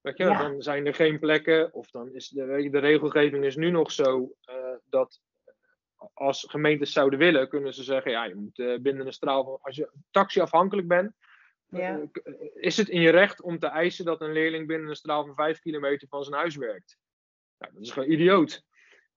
Weet 0.00 0.16
je, 0.16 0.24
Ja. 0.24 0.38
dan 0.38 0.62
zijn 0.62 0.86
er 0.86 0.94
geen 0.94 1.18
plekken, 1.18 1.72
of 1.74 1.90
dan 1.90 2.14
is 2.14 2.28
de, 2.28 2.68
de 2.70 2.78
regelgeving 2.78 3.44
is 3.44 3.56
nu 3.56 3.70
nog 3.70 3.92
zo 3.92 4.32
eh, 4.40 4.54
dat 4.88 5.20
als 6.12 6.46
gemeentes 6.48 6.92
zouden 6.92 7.18
willen, 7.18 7.48
kunnen 7.48 7.74
ze 7.74 7.82
zeggen, 7.82 8.10
ja, 8.10 8.24
je 8.24 8.34
moet 8.34 8.58
eh, 8.58 8.78
binnen 8.80 9.06
een 9.06 9.12
straal 9.12 9.44
van, 9.44 9.58
als 9.60 9.76
je 9.76 9.90
taxiafhankelijk 10.10 10.88
bent, 10.88 11.12
ja, 11.76 12.08
eh, 12.22 12.34
is 12.54 12.76
het 12.76 12.88
in 12.88 13.00
je 13.00 13.10
recht 13.10 13.42
om 13.42 13.58
te 13.58 13.66
eisen 13.66 14.04
dat 14.04 14.20
een 14.20 14.32
leerling 14.32 14.66
binnen 14.66 14.88
een 14.88 14.96
straal 14.96 15.26
van 15.26 15.34
5 15.34 15.58
kilometer 15.60 16.08
van 16.08 16.24
zijn 16.24 16.36
huis 16.36 16.56
werkt? 16.56 16.98
Nou, 17.58 17.72
dat 17.72 17.82
is 17.82 17.90
gewoon 17.90 18.10
idioot. 18.10 18.62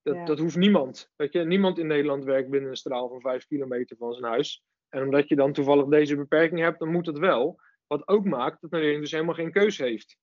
Dat, 0.02 0.16
Ja. 0.16 0.26
dat 0.26 0.40
hoeft 0.40 0.56
niemand. 0.56 1.12
Weet 1.16 1.34
je, 1.34 1.44
niemand 1.44 1.78
in 1.78 1.88
Nederland 1.88 2.24
werkt 2.24 2.50
binnen 2.50 2.70
een 2.70 2.76
straal 2.78 3.10
van 3.10 3.22
5 3.22 3.46
kilometer 3.46 3.98
van 3.98 4.14
zijn 4.14 4.26
huis. 4.26 4.64
En 4.90 5.04
omdat 5.04 5.28
je 5.30 5.36
dan 5.36 5.54
toevallig 5.54 5.86
deze 5.86 6.16
beperking 6.16 6.60
hebt, 6.60 6.80
dan 6.80 6.92
moet 6.92 7.06
het 7.06 7.18
wel. 7.18 7.60
Wat 7.88 8.08
ook 8.08 8.26
maakt 8.26 8.62
dat 8.62 8.72
een 8.74 8.80
leerling 8.80 9.02
dus 9.02 9.12
helemaal 9.12 9.34
geen 9.36 9.52
keus 9.52 9.78
heeft. 9.78 10.18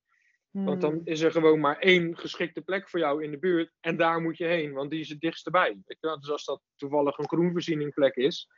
Want 0.51 0.81
dan 0.81 0.93
Hmm. 0.93 1.01
is 1.05 1.21
er 1.21 1.31
gewoon 1.31 1.61
maar 1.61 1.79
één 1.79 2.19
geschikte 2.19 2.61
plek 2.63 2.89
voor 2.89 3.01
jou 3.01 3.25
in 3.25 3.31
de 3.31 3.39
buurt. 3.39 3.73
En 3.81 3.97
daar 3.97 4.21
moet 4.21 4.37
je 4.37 4.45
heen, 4.47 4.73
want 4.73 4.91
die 4.91 5.01
is 5.01 5.09
het 5.09 5.21
dichtst 5.21 5.51
bij. 5.51 5.69
Weet 5.85 6.01
je 6.01 6.07
wel? 6.07 6.21
Dus 6.21 6.31
als 6.31 6.45
dat 6.45 6.61
toevallig 6.77 7.19
een 7.19 7.29
groenvoorzieningplek 7.29 8.15
is. 8.15 8.49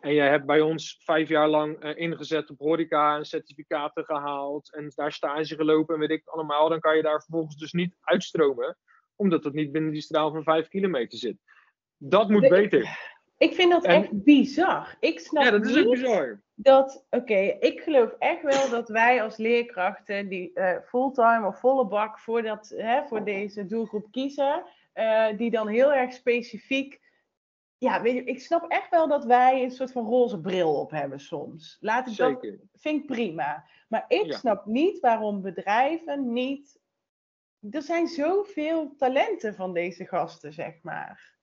En 0.00 0.14
jij 0.14 0.28
hebt 0.28 0.46
bij 0.46 0.60
ons 0.60 1.00
vijf 1.04 1.28
jaar 1.28 1.48
lang 1.48 1.78
eh, 1.78 1.96
ingezet 1.96 2.50
op 2.50 2.58
horeca 2.58 3.16
en 3.16 3.24
certificaten 3.24 4.04
gehaald. 4.04 4.74
En 4.74 4.92
daar 4.94 5.12
stage 5.12 5.54
gelopen 5.54 5.94
en 5.94 6.00
weet 6.00 6.10
ik 6.10 6.26
allemaal. 6.28 6.68
Dan 6.68 6.80
kan 6.80 6.96
je 6.96 7.02
daar 7.02 7.20
vervolgens 7.22 7.56
dus 7.56 7.72
niet 7.72 7.96
uitstromen. 8.00 8.76
Omdat 9.16 9.44
het 9.44 9.54
niet 9.54 9.72
binnen 9.72 9.92
die 9.92 10.00
straal 10.02 10.30
van 10.32 10.42
vijf 10.42 10.68
kilometer 10.68 11.18
zit. 11.18 11.36
Dat 11.96 12.28
moet 12.28 12.48
beter. 12.48 12.98
Ik 13.38 13.54
vind 13.54 13.70
dat 13.72 13.84
En- 13.84 13.94
echt 14.02 14.24
bizar. 14.24 14.96
Ik 15.00 15.20
snap 15.20 15.44
Ja, 15.44 15.50
dat 15.50 15.66
is 15.66 15.76
ook 15.84 15.90
bizar. 15.90 16.40
dat, 16.54 17.06
oké, 17.10 17.56
ik 17.60 17.80
geloof 17.80 18.14
echt 18.18 18.42
wel 18.42 18.70
dat 18.70 18.88
wij 18.88 19.22
als 19.22 19.36
leerkrachten 19.36 20.28
die 20.28 20.52
eh, 20.54 20.76
fulltime 20.84 21.46
of 21.46 21.60
volle 21.60 21.86
bak 21.86 22.18
voor, 22.18 22.42
dat, 22.42 22.72
hè, 22.76 23.02
voor 23.06 23.24
deze 23.24 23.66
doelgroep 23.66 24.06
kiezen, 24.10 24.64
eh, 24.92 25.26
die 25.36 25.50
dan 25.50 25.68
heel 25.68 25.92
erg 25.92 26.12
specifiek 26.12 27.00
ja, 27.78 28.02
weet 28.02 28.14
je, 28.14 28.24
ik 28.24 28.40
snap 28.40 28.70
echt 28.70 28.90
wel 28.90 29.08
dat 29.08 29.24
wij 29.24 29.62
een 29.62 29.70
soort 29.70 29.92
van 29.92 30.06
roze 30.06 30.40
bril 30.40 30.74
op 30.80 30.90
hebben 30.90 31.20
soms. 31.20 31.76
Laat 31.80 32.08
ik 32.08 32.16
dat, 32.16 32.40
Zeker. 32.40 32.60
vind 32.74 33.00
ik 33.00 33.06
prima. 33.06 33.64
Maar 33.88 34.04
ik 34.08 34.24
Ja. 34.26 34.36
snap 34.38 34.66
niet 34.66 35.00
waarom 35.00 35.42
bedrijven 35.42 36.32
niet. 36.32 36.80
Er 37.70 37.82
zijn 37.82 38.06
zoveel 38.06 38.94
talenten 38.96 39.54
van 39.54 39.72
deze 39.74 40.06
gasten, 40.06 40.52
zeg 40.52 40.82
maar. 40.82 41.36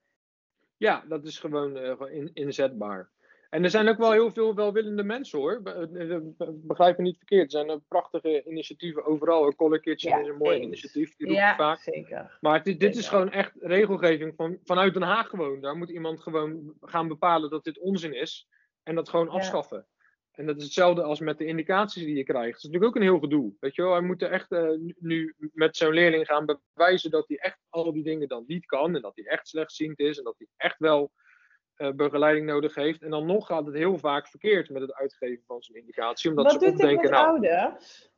Ja, 0.77 1.03
dat 1.07 1.25
is 1.25 1.39
gewoon, 1.39 1.77
gewoon 1.77 2.09
in, 2.09 2.29
inzetbaar. 2.33 3.09
En 3.55 3.63
er 3.63 3.69
zijn 3.69 3.87
ook 3.89 3.97
wel 3.97 4.11
heel 4.11 4.31
veel 4.31 4.55
welwillende 4.55 5.03
mensen 5.03 5.39
hoor. 5.39 5.61
Eh, 5.63 5.87
be- 5.89 6.33
Begrijp 6.63 6.97
me 6.97 7.03
niet 7.03 7.17
verkeerd. 7.17 7.53
Er 7.53 7.65
zijn 7.65 7.83
prachtige 7.87 8.43
initiatieven 8.47 9.05
overal. 9.05 9.55
Color 9.55 9.79
Kitchen 9.79 10.09
Ja, 10.09 10.19
is 10.19 10.27
een 10.27 10.37
mooi 10.37 10.55
eens. 10.55 10.65
initiatief. 10.65 11.15
Die 11.15 11.31
Ja, 11.31 11.55
vaak. 11.55 11.79
zeker. 11.79 12.37
Maar 12.41 12.63
dit, 12.63 12.79
dit 12.79 12.95
is 12.95 13.07
gewoon 13.07 13.31
echt 13.31 13.51
regelgeving 13.59 14.33
van, 14.35 14.57
vanuit 14.63 14.93
Den 14.93 15.01
Haag 15.01 15.27
gewoon. 15.27 15.61
Daar 15.61 15.75
moet 15.77 15.89
iemand 15.89 16.19
gewoon 16.21 16.73
gaan 16.81 17.07
bepalen 17.07 17.49
dat 17.49 17.63
dit 17.63 17.79
onzin 17.79 18.13
is. 18.13 18.47
En 18.83 18.95
dat 18.95 19.09
gewoon 19.09 19.25
Ja. 19.25 19.31
afschaffen. 19.31 19.87
En 20.31 20.45
dat 20.45 20.57
is 20.57 20.63
hetzelfde 20.63 21.03
als 21.03 21.19
met 21.19 21.37
de 21.37 21.45
indicaties 21.45 22.03
die 22.05 22.15
je 22.15 22.23
krijgt. 22.23 22.51
Dat 22.53 22.57
is 22.57 22.63
natuurlijk 22.63 22.89
ook 22.91 22.95
een 22.95 23.07
heel 23.09 23.19
gedoe. 23.19 23.53
Weet 23.59 23.75
je 23.75 23.81
wel, 23.81 23.91
hij 23.91 24.01
moet 24.01 24.21
er 24.21 24.31
echt 24.31 24.51
eh, 24.51 24.69
nu- 24.69 24.95
nu 24.99 25.35
met 25.53 25.77
zo'n 25.77 25.93
leerling 25.93 26.25
gaan 26.25 26.59
bewijzen 26.73 27.11
dat 27.11 27.27
hij 27.27 27.37
echt 27.37 27.59
al 27.69 27.93
die 27.93 28.03
dingen 28.03 28.27
dan 28.27 28.43
niet 28.47 28.65
kan. 28.65 28.95
En 28.95 29.01
dat 29.01 29.15
hij 29.15 29.25
echt 29.25 29.47
slechtziend 29.47 29.99
is. 29.99 30.17
En 30.17 30.23
dat 30.23 30.35
hij 30.37 30.47
echt 30.57 30.79
wel 30.79 31.11
eh, 31.75 31.91
begeleiding 31.91 32.45
nodig 32.45 32.75
heeft. 32.75 33.01
En 33.01 33.09
dan 33.09 33.25
nog 33.25 33.47
gaat 33.47 33.65
het 33.65 33.75
heel 33.75 33.97
vaak 33.97 34.27
verkeerd 34.27 34.69
met 34.69 34.81
het 34.81 34.93
uitgeven 34.93 35.43
van 35.45 35.61
zijn 35.61 35.77
indicatie. 35.77 36.29
Omdat 36.29 36.45
Wat 36.45 36.53
ze 36.53 36.59
doet 36.59 36.67
dit 36.67 36.79
opdenken, 36.79 37.09
met 37.09 37.19
nou, 37.19 37.29
ouders? 37.29 38.11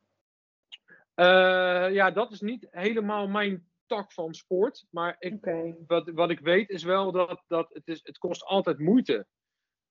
eh, 1.14 1.94
ja, 1.94 2.10
dat 2.10 2.32
is 2.32 2.40
niet 2.40 2.66
helemaal 2.70 3.28
mijn 3.28 3.66
tak 3.86 4.12
van 4.12 4.34
sport. 4.34 4.86
Maar 4.90 5.16
ik, 5.18 5.50
wat, 5.86 6.10
wat 6.10 6.30
ik 6.30 6.40
weet 6.40 6.68
is 6.68 6.82
wel 6.82 7.12
dat, 7.12 7.44
dat 7.46 7.68
het, 7.72 7.88
is, 7.88 8.00
het 8.02 8.18
kost 8.18 8.44
altijd 8.44 8.78
moeite. 8.78 9.26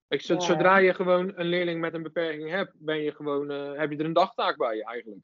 Ik, 0.08 0.22
Ja. 0.22 0.40
Zodra 0.40 0.78
je 0.78 0.94
gewoon 0.94 1.32
een 1.36 1.46
leerling 1.46 1.80
met 1.80 1.94
een 1.94 2.04
beperking 2.04 2.50
hebt, 2.50 2.74
ben 2.76 3.02
je 3.02 3.12
gewoon, 3.12 3.52
eh, 3.52 3.74
heb 3.74 3.92
je 3.92 3.98
er 3.98 4.06
een 4.06 4.14
dagtaak 4.14 4.58
bij 4.58 4.82
eigenlijk. 4.82 5.22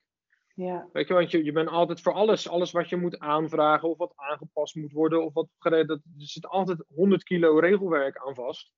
Ja. 0.53 0.89
Weet 0.93 1.07
je, 1.07 1.13
want 1.13 1.31
je, 1.31 1.43
je 1.43 1.51
bent 1.51 1.69
altijd 1.69 2.01
voor 2.01 2.13
alles, 2.13 2.49
alles 2.49 2.71
wat 2.71 2.89
je 2.89 2.95
moet 2.95 3.19
aanvragen 3.19 3.89
of 3.89 3.97
wat 3.97 4.13
aangepast 4.15 4.75
moet 4.75 4.91
worden 4.91 5.25
of 5.25 5.33
wat 5.33 5.47
gered, 5.59 5.87
dat, 5.87 5.97
er 5.97 6.11
zit 6.15 6.47
altijd 6.47 6.83
100 6.95 7.23
kilo 7.23 7.59
regelwerk 7.59 8.17
aan 8.17 8.35
vast. 8.35 8.71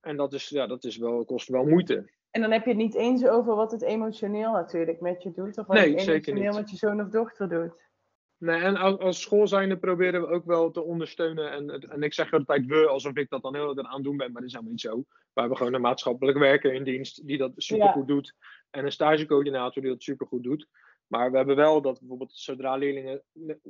En 0.00 0.16
dat, 0.16 0.32
is, 0.32 0.48
ja, 0.48 0.66
dat 0.66 0.84
is 0.84 0.96
wel, 0.96 1.24
kost 1.24 1.48
wel 1.48 1.64
moeite. 1.64 2.10
En 2.30 2.40
dan 2.40 2.50
heb 2.50 2.64
je 2.64 2.68
het 2.68 2.78
niet 2.78 2.94
eens 2.94 3.26
over 3.26 3.56
wat 3.56 3.70
het 3.70 3.82
emotioneel 3.82 4.52
natuurlijk 4.52 5.00
met 5.00 5.22
je 5.22 5.32
doet. 5.32 5.58
Of 5.58 5.66
wat 5.66 5.76
Nee, 5.76 5.94
het 5.94 6.08
emotioneel 6.08 6.54
met 6.54 6.70
je 6.70 6.76
zoon 6.76 7.00
of 7.00 7.08
dochter 7.08 7.48
doet. 7.48 7.90
Nee, 8.36 8.60
en 8.60 8.76
als, 8.76 8.98
als 8.98 9.20
school 9.20 9.46
zijnde 9.46 9.78
proberen 9.78 10.20
we 10.20 10.26
ook 10.26 10.44
wel 10.44 10.70
te 10.70 10.82
ondersteunen. 10.82 11.50
En, 11.50 11.70
en 11.70 12.02
ik 12.02 12.14
zeg 12.14 12.30
de 12.30 12.36
hele 12.36 12.44
tijd 12.44 12.66
we, 12.66 12.86
alsof 12.88 13.14
ik 13.14 13.28
dat 13.28 13.42
dan 13.42 13.54
heel 13.54 13.76
erg 13.76 13.86
aan 13.86 13.94
het 13.94 14.04
doen 14.04 14.16
ben, 14.16 14.32
maar 14.32 14.40
dat 14.40 14.50
is 14.50 14.52
helemaal 14.52 14.72
niet 14.72 14.80
zo. 14.80 15.04
We 15.32 15.40
hebben 15.40 15.56
gewoon 15.56 15.74
een 15.74 15.80
maatschappelijk 15.80 16.38
werker 16.38 16.72
in 16.72 16.84
dienst 16.84 17.26
die 17.26 17.38
dat 17.38 17.52
supergoed 17.56 18.06
doet. 18.06 18.34
En 18.70 18.84
een 18.84 18.92
stagecoördinator 18.92 19.82
die 19.82 19.90
dat 19.90 20.02
supergoed 20.02 20.42
doet. 20.42 20.68
Maar 21.06 21.30
we 21.30 21.36
hebben 21.36 21.56
wel 21.56 21.82
dat 21.82 21.98
bijvoorbeeld 21.98 22.32
zodra 22.34 22.76
leerlingen 22.76 23.22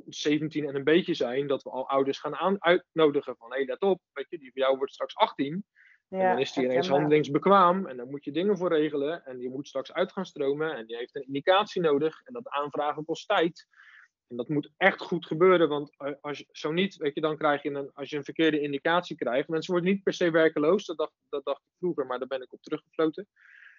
17 0.05 0.67
en 0.67 0.75
een 0.75 0.83
beetje 0.83 1.13
zijn, 1.13 1.47
dat 1.47 1.63
we 1.63 1.69
al 1.69 1.89
ouders 1.89 2.19
gaan 2.19 2.35
aan, 2.35 2.63
uitnodigen 2.63 3.35
van 3.37 3.49
hé, 3.49 3.55
hey, 3.57 3.65
let 3.65 3.81
op, 3.81 4.01
weet 4.13 4.29
je, 4.29 4.37
die 4.37 4.51
van 4.51 4.61
jou 4.61 4.77
wordt 4.77 4.93
straks 4.93 5.15
18. 5.15 5.65
Ja, 6.07 6.19
en 6.19 6.29
dan 6.29 6.39
is 6.39 6.53
die 6.53 6.63
ineens 6.63 6.87
handelingsbekwaam 6.87 7.87
en 7.87 7.97
dan 7.97 8.09
moet 8.09 8.23
je 8.23 8.31
dingen 8.31 8.57
voor 8.57 8.69
regelen. 8.69 9.25
En 9.25 9.37
die 9.37 9.49
moet 9.49 9.67
straks 9.67 9.93
uit 9.93 10.11
gaan 10.11 10.25
stromen 10.25 10.75
en 10.75 10.85
die 10.85 10.97
heeft 10.97 11.15
een 11.15 11.25
indicatie 11.25 11.81
nodig. 11.81 12.21
En 12.23 12.33
dat 12.33 12.49
aanvragen 12.49 13.05
kost 13.05 13.27
tijd. 13.27 13.67
En 14.27 14.37
dat 14.37 14.47
moet 14.47 14.71
echt 14.77 15.01
goed 15.01 15.25
gebeuren, 15.25 15.69
want 15.69 15.95
eh, 15.97 16.13
als 16.21 16.37
je, 16.37 16.47
zo 16.51 16.71
niet, 16.71 16.95
weet 16.95 17.15
je, 17.15 17.21
dan 17.21 17.37
krijg 17.37 17.63
je 17.63 17.69
een, 17.69 17.91
als 17.93 18.09
je 18.09 18.17
een 18.17 18.23
verkeerde 18.23 18.59
indicatie 18.59 19.15
krijgt. 19.15 19.47
Mensen 19.47 19.73
worden 19.73 19.91
niet 19.91 20.03
per 20.03 20.13
se 20.13 20.31
werkeloos, 20.31 20.85
dat 20.85 20.97
dacht, 20.97 21.13
dat 21.29 21.45
dacht 21.45 21.61
ik 21.61 21.77
vroeger, 21.77 22.05
maar 22.05 22.19
daar 22.19 22.27
ben 22.27 22.41
ik 22.41 22.53
op 22.53 22.61
teruggefloten. 22.61 23.27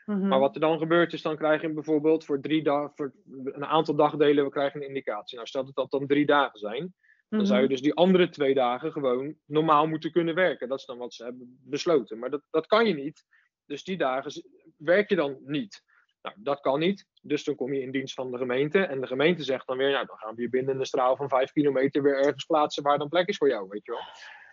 Mhm. 0.06 0.28
Maar 0.28 0.38
wat 0.38 0.54
er 0.54 0.60
dan 0.60 0.78
gebeurt 0.78 1.12
is, 1.12 1.22
dan 1.22 1.36
krijg 1.36 1.62
je 1.62 1.72
bijvoorbeeld 1.72 2.24
voor, 2.24 2.40
drie 2.40 2.62
dagen, 2.62 2.92
voor 2.94 3.12
een 3.44 3.64
aantal 3.64 3.94
dagdelen, 3.94 4.44
we 4.44 4.50
krijgen 4.50 4.80
een 4.80 4.88
indicatie. 4.88 5.36
Nou, 5.36 5.48
stel 5.48 5.64
dat 5.64 5.74
dat 5.74 5.90
dan 5.90 6.06
drie 6.06 6.26
dagen 6.26 6.58
zijn, 6.58 6.94
dan 7.28 7.38
Mhm. 7.38 7.48
zou 7.48 7.60
je 7.62 7.68
dus 7.68 7.82
die 7.82 7.94
andere 7.94 8.28
twee 8.28 8.54
dagen 8.54 8.92
gewoon 8.92 9.36
normaal 9.46 9.86
moeten 9.86 10.12
kunnen 10.12 10.34
werken. 10.34 10.68
Dat 10.68 10.78
is 10.78 10.84
dan 10.84 10.98
wat 10.98 11.14
ze 11.14 11.24
hebben 11.24 11.58
besloten. 11.62 12.18
Maar 12.18 12.30
dat, 12.30 12.42
dat 12.50 12.66
kan 12.66 12.86
je 12.86 12.94
niet. 12.94 13.24
Dus 13.66 13.84
die 13.84 13.96
dagen 13.96 14.32
werk 14.76 15.08
je 15.08 15.16
dan 15.16 15.38
niet. 15.44 15.82
Nou, 16.22 16.36
dat 16.38 16.60
kan 16.60 16.78
niet. 16.78 17.06
Dus 17.22 17.44
dan 17.44 17.54
kom 17.54 17.74
je 17.74 17.80
in 17.80 17.90
dienst 17.90 18.14
van 18.14 18.30
de 18.30 18.38
gemeente. 18.38 18.78
En 18.78 19.00
de 19.00 19.06
gemeente 19.06 19.42
zegt 19.42 19.66
dan 19.66 19.76
weer, 19.76 19.90
nou, 19.90 20.06
dan 20.06 20.16
gaan 20.16 20.34
we 20.34 20.42
je 20.42 20.48
binnen 20.48 20.78
een 20.78 20.86
straal 20.86 21.16
van 21.16 21.28
vijf 21.28 21.52
kilometer 21.52 22.02
weer 22.02 22.16
ergens 22.18 22.44
plaatsen 22.44 22.82
waar 22.82 22.98
dan 22.98 23.08
plek 23.08 23.28
is 23.28 23.36
voor 23.36 23.48
jou, 23.48 23.68
weet 23.68 23.84
je 23.84 23.92
wel. 23.92 24.00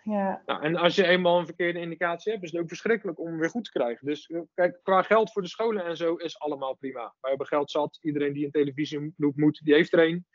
Ja, 0.04 0.42
Nou, 0.46 0.62
en 0.62 0.76
als 0.76 0.94
je 0.94 1.06
eenmaal 1.06 1.38
een 1.38 1.46
verkeerde 1.46 1.78
indicatie 1.78 2.32
hebt, 2.32 2.44
is 2.44 2.52
het 2.52 2.60
ook 2.60 2.68
verschrikkelijk 2.68 3.18
om 3.20 3.26
hem 3.26 3.38
weer 3.38 3.50
goed 3.50 3.64
te 3.64 3.70
krijgen. 3.70 4.06
Dus 4.06 4.26
eh, 4.26 4.40
kijk, 4.54 4.80
qua 4.82 5.02
geld 5.02 5.32
voor 5.32 5.42
de 5.42 5.48
scholen 5.48 5.84
en 5.84 5.96
zo 5.96 6.14
is 6.14 6.38
allemaal 6.38 6.74
prima. 6.74 7.14
Wij 7.20 7.30
hebben 7.30 7.46
geld 7.46 7.70
zat. 7.70 7.98
Iedereen 8.00 8.32
die 8.32 8.44
een 8.44 8.50
televisieloop 8.50 9.36
moet, 9.36 9.60
die 9.64 9.74
heeft 9.74 9.92
er 9.92 10.06
een. 10.08 10.26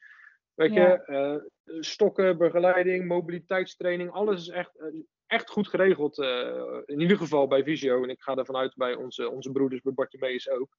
Weet 0.53 0.73
Ja. 0.73 0.87
je, 0.91 1.03
eh, 1.05 1.35
stokken, 1.79 2.37
begeleiding, 2.37 3.07
mobiliteitstraining, 3.07 4.11
alles 4.11 4.41
is 4.41 4.47
echt, 4.49 4.75
eh, 4.79 4.87
echt 5.25 5.49
goed 5.49 5.67
geregeld. 5.67 6.17
in 6.85 6.99
ieder 6.99 7.17
geval 7.17 7.47
bij 7.47 7.63
Visio. 7.63 8.03
En 8.03 8.09
ik 8.09 8.21
ga 8.21 8.35
ervan 8.35 8.55
uit 8.55 8.75
bij 8.75 8.95
onze, 8.95 9.29
onze 9.29 9.51
broeders, 9.51 9.81
bij 9.81 9.93
Bartimeus 9.93 10.49
ook. 10.49 10.77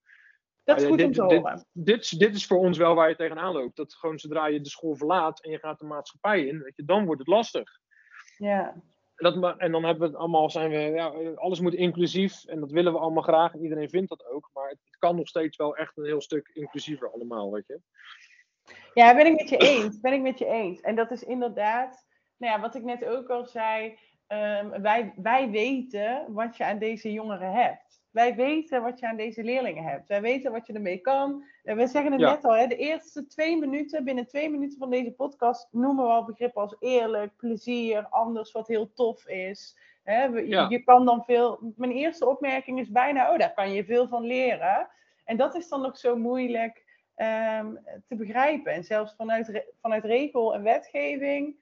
dat 0.64 0.76
is 0.76 0.82
ja, 0.82 0.88
goed 0.88 0.98
dit- 0.98 1.06
om 1.06 1.12
te 1.12 1.26
dit- 1.34 1.38
horen. 1.42 1.66
Dit, 1.72 2.00
is- 2.00 2.10
dit 2.10 2.34
is 2.34 2.46
voor 2.46 2.58
ons 2.58 2.78
wel 2.78 2.94
waar 2.94 3.08
je 3.08 3.16
tegenaan 3.16 3.52
loopt. 3.52 3.76
Dat 3.76 3.94
gewoon 3.94 4.18
zodra 4.18 4.46
je 4.46 4.60
de 4.60 4.68
school 4.68 4.96
verlaat 4.96 5.44
en 5.44 5.50
je 5.50 5.58
gaat 5.58 5.78
de 5.78 5.84
maatschappij 5.86 6.46
in, 6.46 6.58
weet 6.62 6.76
je, 6.76 6.84
dan 6.84 7.04
wordt 7.04 7.20
het 7.20 7.28
lastig. 7.28 7.78
Ja. 8.38 8.74
En 9.16 9.40
Dat, 9.40 9.58
en 9.58 9.72
dan 9.72 9.84
hebben 9.84 10.02
we 10.02 10.08
het 10.08 10.16
allemaal, 10.16 10.50
zijn 10.50 10.70
we, 10.70 10.78
ja, 10.78 11.06
alles 11.34 11.60
moet 11.60 11.74
inclusief 11.74 12.44
en 12.44 12.60
dat 12.60 12.70
willen 12.70 12.92
we 12.92 12.98
allemaal 12.98 13.22
graag 13.22 13.52
en 13.52 13.62
iedereen 13.62 13.88
vindt 13.88 14.08
dat 14.08 14.26
ook. 14.26 14.50
Maar 14.52 14.68
het, 14.68 14.78
het 14.84 14.98
kan 14.98 15.16
nog 15.16 15.28
steeds 15.28 15.56
wel 15.56 15.76
echt 15.76 15.96
een 15.96 16.04
heel 16.04 16.20
stuk 16.20 16.50
inclusiever 16.52 17.12
allemaal, 17.12 17.52
weet 17.52 17.66
je. 17.66 17.80
Ja, 18.94 19.14
ben 19.14 19.26
ik 19.26 19.38
met 19.38 19.48
je 19.48 19.56
eens. 19.56 20.00
Ben 20.00 20.12
ik 20.12 20.20
met 20.20 20.38
je 20.38 20.46
eens. 20.46 20.80
En 20.80 20.94
dat 20.94 21.10
is 21.10 21.22
inderdaad, 21.22 22.06
nou 22.36 22.52
ja, 22.52 22.60
wat 22.60 22.74
ik 22.74 22.82
net 22.82 23.04
ook 23.04 23.28
al 23.28 23.44
zei. 23.46 23.98
ehm, 24.26 24.80
wij, 24.82 25.12
wij 25.16 25.50
weten 25.50 26.32
wat 26.32 26.56
je 26.56 26.64
aan 26.64 26.78
deze 26.78 27.12
jongeren 27.12 27.52
hebt. 27.52 27.97
Wij 28.10 28.34
weten 28.34 28.82
wat 28.82 28.98
je 28.98 29.06
aan 29.08 29.16
deze 29.16 29.42
leerlingen 29.44 29.84
hebt. 29.84 30.08
Wij 30.08 30.20
weten 30.20 30.52
wat 30.52 30.66
je 30.66 30.72
ermee 30.72 30.98
kan. 30.98 31.44
En 31.62 31.76
we 31.76 31.86
zeggen 31.86 32.12
het 32.12 32.20
Ja. 32.20 32.30
net 32.30 32.44
al, 32.44 32.56
hè, 32.56 32.66
de 32.66 32.76
eerste 32.76 33.26
twee 33.26 33.56
minuten, 33.56 34.04
binnen 34.04 34.26
twee 34.26 34.50
minuten 34.50 34.78
van 34.78 34.90
deze 34.90 35.12
podcast, 35.12 35.68
noemen 35.70 36.04
we 36.04 36.10
al 36.10 36.24
begrippen 36.24 36.62
als 36.62 36.76
eerlijk, 36.80 37.36
plezier, 37.36 38.06
anders, 38.08 38.52
wat 38.52 38.68
heel 38.68 38.92
tof 38.92 39.26
is. 39.26 39.78
Hè, 40.02 40.30
we- 40.30 40.48
Ja. 40.48 40.66
Je 40.68 40.82
kan 40.84 41.04
dan 41.04 41.24
veel. 41.24 41.72
Mijn 41.76 41.92
eerste 41.92 42.28
opmerking 42.28 42.78
is 42.78 42.90
bijna, 42.90 43.32
oh, 43.32 43.38
daar 43.38 43.54
kan 43.54 43.72
je 43.72 43.84
veel 43.84 44.08
van 44.08 44.24
leren. 44.24 44.88
En 45.24 45.36
dat 45.36 45.54
is 45.54 45.68
dan 45.68 45.80
nog 45.80 45.98
zo 45.98 46.16
moeilijk 46.16 46.86
ehm, 47.14 47.74
te 48.06 48.14
begrijpen. 48.16 48.72
En 48.72 48.84
zelfs 48.84 49.14
vanuit, 49.16 49.64
vanuit 49.80 50.04
regel 50.04 50.54
en 50.54 50.62
wetgeving 50.62 51.56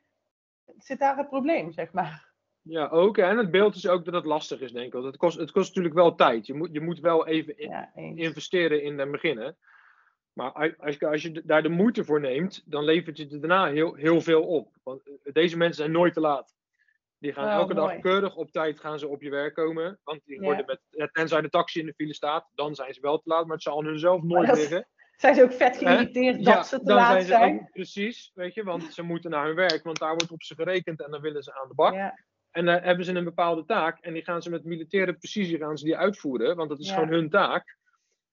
zit 0.79 0.99
daar 0.99 1.17
het 1.17 1.29
probleem, 1.29 1.73
zeg 1.73 1.93
maar. 1.93 2.35
Ja, 2.69 2.89
ook. 2.89 3.19
En 3.19 3.37
het 3.39 3.51
beeld 3.51 3.75
is 3.75 3.89
ook 3.89 4.05
dat 4.05 4.15
het 4.15 4.25
lastig 4.25 4.61
is, 4.61 4.73
denk 4.73 4.87
ik. 4.87 4.93
Want 4.93 5.05
Het 5.05 5.17
kost, 5.17 5.39
het 5.39 5.51
kost 5.51 5.67
natuurlijk 5.69 5.95
wel 5.95 6.15
tijd. 6.15 6.47
Je 6.47 6.55
moet, 6.55 6.69
je 6.73 6.81
moet 6.81 7.01
wel 7.01 7.27
even 7.27 7.59
in- 7.59 7.69
Ja, 7.69 7.91
eens. 7.95 8.19
investeren 8.21 8.83
in 8.83 8.99
het 8.99 9.11
beginnen. 9.11 9.57
Maar 10.33 10.53
als- 10.53 10.79
als 10.79 10.97
je, 10.97 11.07
als 11.07 11.23
je 11.23 11.43
daar 11.45 11.63
de 11.63 11.69
moeite 11.69 12.05
voor 12.05 12.21
neemt, 12.21 12.63
dan 12.65 12.85
levert 12.85 13.17
je 13.17 13.29
er 13.29 13.41
daarna 13.41 13.67
heel, 13.67 13.95
heel 13.95 14.21
veel 14.21 14.43
op. 14.43 14.69
Want 14.83 15.07
eh, 15.07 15.33
deze 15.33 15.57
mensen 15.57 15.77
zijn 15.77 15.93
nooit 15.93 16.15
te 16.15 16.21
laat. 16.21 16.55
Die 17.19 17.33
gaan 17.33 17.45
Oh, 17.47 17.53
elke 17.53 17.75
mooi. 17.75 17.93
dag 17.93 18.01
keurig 18.01 18.37
op 18.37 18.51
tijd 18.51 18.81
gaan 18.81 18.99
ze 18.99 19.09
op 19.09 19.23
je 19.23 19.31
werk 19.31 19.55
komen. 19.55 19.99
Want 20.05 20.21
die 20.25 20.35
Ja. 20.37 20.43
worden 20.43 20.67
met, 20.67 20.81
ja, 20.91 21.09
tenzij 21.13 21.41
de 21.41 21.49
taxi 21.49 21.81
in 21.81 21.87
de 21.87 21.95
file 21.95 22.15
staat, 22.15 22.49
dan 22.55 22.75
zijn 22.75 22.95
ze 22.95 23.01
wel 23.01 23.19
te 23.19 23.29
laat. 23.29 23.45
Maar 23.45 23.55
het 23.55 23.63
zal 23.63 23.79
aan 23.79 23.85
hunzelf 23.85 24.23
nooit 24.23 24.47
dat 24.49 24.57
liggen. 24.57 24.87
Zijn 25.17 25.35
ze 25.35 25.43
ook 25.43 25.53
vet 25.53 25.77
geïrriteerd 25.77 26.45
dat 26.45 26.67
ze 26.67 26.79
te 26.79 26.85
dan 26.85 26.97
laat 26.97 27.11
zijn 27.13 27.25
zijn? 27.25 27.59
ze 27.65 27.71
precies, 27.73 28.31
weet 28.35 28.55
je, 28.55 28.63
want 28.65 28.83
ze 28.95 29.03
moeten 29.03 29.31
naar 29.31 29.47
hun 29.47 29.55
werk, 29.55 29.85
want 29.85 29.99
daar 29.99 30.15
wordt 30.15 30.31
op 30.31 30.43
ze 30.43 30.55
gerekend 30.55 31.03
en 31.05 31.11
dan 31.11 31.21
willen 31.21 31.43
ze 31.43 31.55
aan 31.55 31.69
de 31.69 31.75
bak. 31.75 31.95
Ja, 31.95 32.19
En 32.57 32.65
dan 32.65 32.83
hebben 32.83 33.05
ze 33.05 33.13
een 33.15 33.25
bepaalde 33.25 33.65
taak 33.65 33.99
en 34.01 34.13
die 34.13 34.23
gaan 34.25 34.43
ze 34.43 34.51
met 34.51 34.65
militaire 34.65 35.15
precisie 35.15 35.59
gaan 35.59 35.79
ze 35.79 35.85
die 35.85 35.97
uitvoeren, 35.97 36.57
want 36.57 36.69
dat 36.69 36.81
is 36.81 36.89
Ja. 36.89 36.95
gewoon 36.95 37.09
hun 37.09 37.31
taak. 37.31 37.77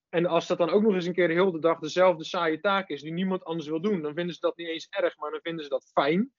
En 0.10 0.25
als 0.25 0.48
dat 0.48 0.58
dan 0.58 0.70
ook 0.70 0.82
nog 0.82 0.94
eens 0.94 1.06
een 1.06 1.13
keer 1.13 1.30
heel 1.30 1.51
de 1.51 1.60
dag 1.60 1.80
dezelfde 1.80 2.24
saaie 2.24 2.60
taak 2.60 2.89
is 2.89 3.01
die 3.01 3.13
niemand 3.13 3.44
anders 3.44 3.68
wil 3.68 3.82
doen, 3.82 4.01
dan 4.01 4.13
vinden 4.13 4.34
ze 4.34 4.39
dat 4.39 4.58
niet 4.58 4.68
eens 4.68 4.88
erg, 4.89 5.18
maar 5.18 5.32
dan 5.32 5.39
vinden 5.42 5.63
ze 5.63 5.70
dat 5.70 5.89
fijn. 5.94 6.34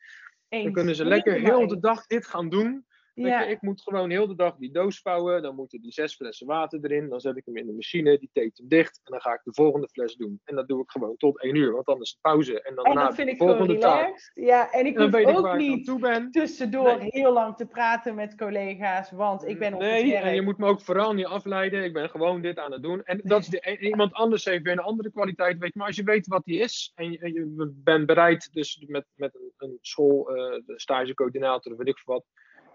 Dan 0.48 0.72
kunnen 0.72 0.94
ze 0.94 1.04
lekker 1.04 1.34
heel 1.34 1.66
de 1.66 1.78
dag 1.80 2.06
dit 2.06 2.26
gaan 2.26 2.48
doen. 2.48 2.86
Ja, 3.14 3.42
je, 3.42 3.50
ik 3.50 3.62
moet 3.62 3.82
gewoon 3.82 4.10
heel 4.10 4.26
de 4.26 4.34
dag 4.34 4.56
die 4.56 4.72
doos 4.72 5.00
vouwen. 5.00 5.42
Dan 5.42 5.54
moeten 5.54 5.80
die 5.82 5.92
zes 5.92 6.14
flessen 6.14 6.46
water 6.46 6.78
erin. 6.82 7.08
Dan 7.08 7.20
zet 7.20 7.36
ik 7.36 7.44
hem 7.44 7.56
in 7.56 7.66
de 7.66 7.72
machine. 7.72 8.18
Die 8.18 8.30
tape 8.32 8.50
hem 8.54 8.68
dicht. 8.68 9.00
En 9.04 9.10
dan 9.12 9.20
ga 9.20 9.32
ik 9.32 9.40
de 9.44 9.52
volgende 9.52 9.88
fles 9.88 10.16
doen. 10.16 10.40
En 10.44 10.54
dat 10.54 10.68
doe 10.68 10.82
ik 10.82 10.90
gewoon 10.90 11.16
tot 11.16 11.42
één 11.42 11.54
uur. 11.54 11.72
Want 11.72 11.86
dan 11.86 12.00
is 12.00 12.10
het 12.10 12.20
pauze. 12.20 12.62
En 12.62 12.74
dan 12.74 12.84
en 12.84 12.94
dat 12.94 13.14
vind 13.14 13.26
de 13.26 13.32
ik 13.32 13.38
gewoon 13.38 13.56
volgende 13.56 13.80
taak. 13.80 14.30
Ja, 14.34 14.72
en 14.72 14.86
ik 14.86 14.98
hoef 14.98 15.14
ook 15.14 15.56
niet 15.56 16.32
tussendoor 16.32 16.96
Nee. 16.96 17.08
heel 17.10 17.32
lang 17.32 17.56
te 17.56 17.66
praten 17.66 18.14
met 18.14 18.36
collega's, 18.36 19.10
want 19.10 19.46
ik 19.46 19.58
ben 19.58 19.74
op 19.74 19.80
het 19.80 19.90
Nee, 19.90 20.10
werk. 20.10 20.24
en 20.24 20.34
je 20.34 20.42
moet 20.42 20.58
me 20.58 20.66
ook 20.66 20.80
vooral 20.80 21.12
niet 21.12 21.26
afleiden. 21.26 21.84
Ik 21.84 21.92
ben 21.92 22.10
gewoon 22.10 22.42
dit 22.42 22.58
aan 22.58 22.72
het 22.72 22.82
doen. 22.82 23.02
En 23.04 23.20
dat 23.24 23.40
is 23.40 23.48
de, 23.48 23.60
en 23.60 23.82
iemand 23.92 24.12
anders 24.12 24.44
heeft 24.44 24.62
weer 24.62 24.72
een 24.72 24.78
andere 24.78 25.10
kwaliteit. 25.10 25.58
Weet 25.58 25.72
je. 25.72 25.78
Maar 25.78 25.86
als 25.86 25.96
je 25.96 26.02
weet 26.02 26.26
wat 26.26 26.44
die 26.44 26.58
is. 26.58 26.92
En 26.94 27.10
je, 27.10 27.18
en 27.18 27.32
je 27.32 27.72
bent 27.74 28.06
bereid 28.06 28.48
dus 28.52 28.84
met, 28.86 29.06
met 29.14 29.34
een, 29.34 29.52
een 29.56 29.78
school, 29.80 30.28
eh, 30.28 30.60
de 30.66 30.72
stagecoördinator 30.76 31.72
of 31.72 31.78
weet 31.78 31.88
ik 31.88 31.98
veel 31.98 32.14
wat. 32.14 32.24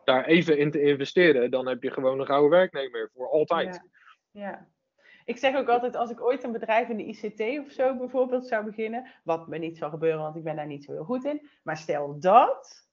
Daar 0.09 0.25
even 0.25 0.57
in 0.57 0.71
te 0.71 0.81
investeren, 0.81 1.51
dan 1.51 1.67
heb 1.67 1.83
je 1.83 1.91
gewoon 1.91 2.19
een 2.19 2.25
gouden 2.25 2.49
werknemer 2.49 3.09
voor 3.13 3.29
altijd. 3.29 3.81
Ja. 4.31 4.41
ja. 4.41 4.67
Ik 5.25 5.37
zeg 5.37 5.55
ook 5.55 5.67
altijd, 5.67 5.95
als 5.95 6.09
ik 6.09 6.21
ooit 6.21 6.43
een 6.43 6.51
bedrijf 6.51 6.89
in 6.89 6.97
de 6.97 7.05
ICT 7.05 7.59
of 7.65 7.71
zo 7.71 7.97
bijvoorbeeld 7.97 8.47
zou 8.47 8.65
beginnen, 8.65 9.07
wat 9.23 9.47
me 9.47 9.57
niet 9.57 9.77
zal 9.77 9.89
gebeuren, 9.89 10.21
want 10.21 10.35
ik 10.35 10.43
ben 10.43 10.55
daar 10.55 10.67
niet 10.67 10.83
zo 10.83 10.91
heel 10.91 11.03
goed 11.03 11.25
in. 11.25 11.49
Maar 11.63 11.77
stel 11.77 12.19
dat, 12.19 12.87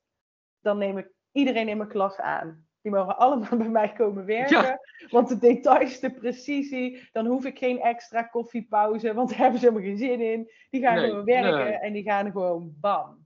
dan 0.60 0.78
neem 0.78 0.98
ik 0.98 1.08
iedereen 1.32 1.68
in 1.68 1.76
mijn 1.76 1.88
klas 1.88 2.16
aan. 2.16 2.66
Die 2.82 2.92
mogen 2.92 3.16
allemaal 3.16 3.56
bij 3.64 3.68
mij 3.68 3.92
komen 3.92 4.24
werken. 4.24 4.80
Want 5.10 5.28
de 5.28 5.38
details, 5.38 6.00
de 6.00 6.14
precisie, 6.14 7.08
dan 7.12 7.26
hoef 7.26 7.44
ik 7.44 7.58
geen 7.58 7.80
extra 7.80 8.22
koffiepauze, 8.22 9.14
want 9.14 9.28
daar 9.28 9.38
hebben 9.38 9.60
ze 9.60 9.66
helemaal 9.66 9.88
geen 9.88 9.98
zin 9.98 10.20
in. 10.20 10.50
Die 10.70 10.82
gaan 10.82 10.98
gewoon 10.98 11.24
werken 11.24 11.80
en 11.80 11.92
die 11.92 12.02
gaan 12.02 12.30
gewoon 12.30 12.74
bam. 12.80 13.25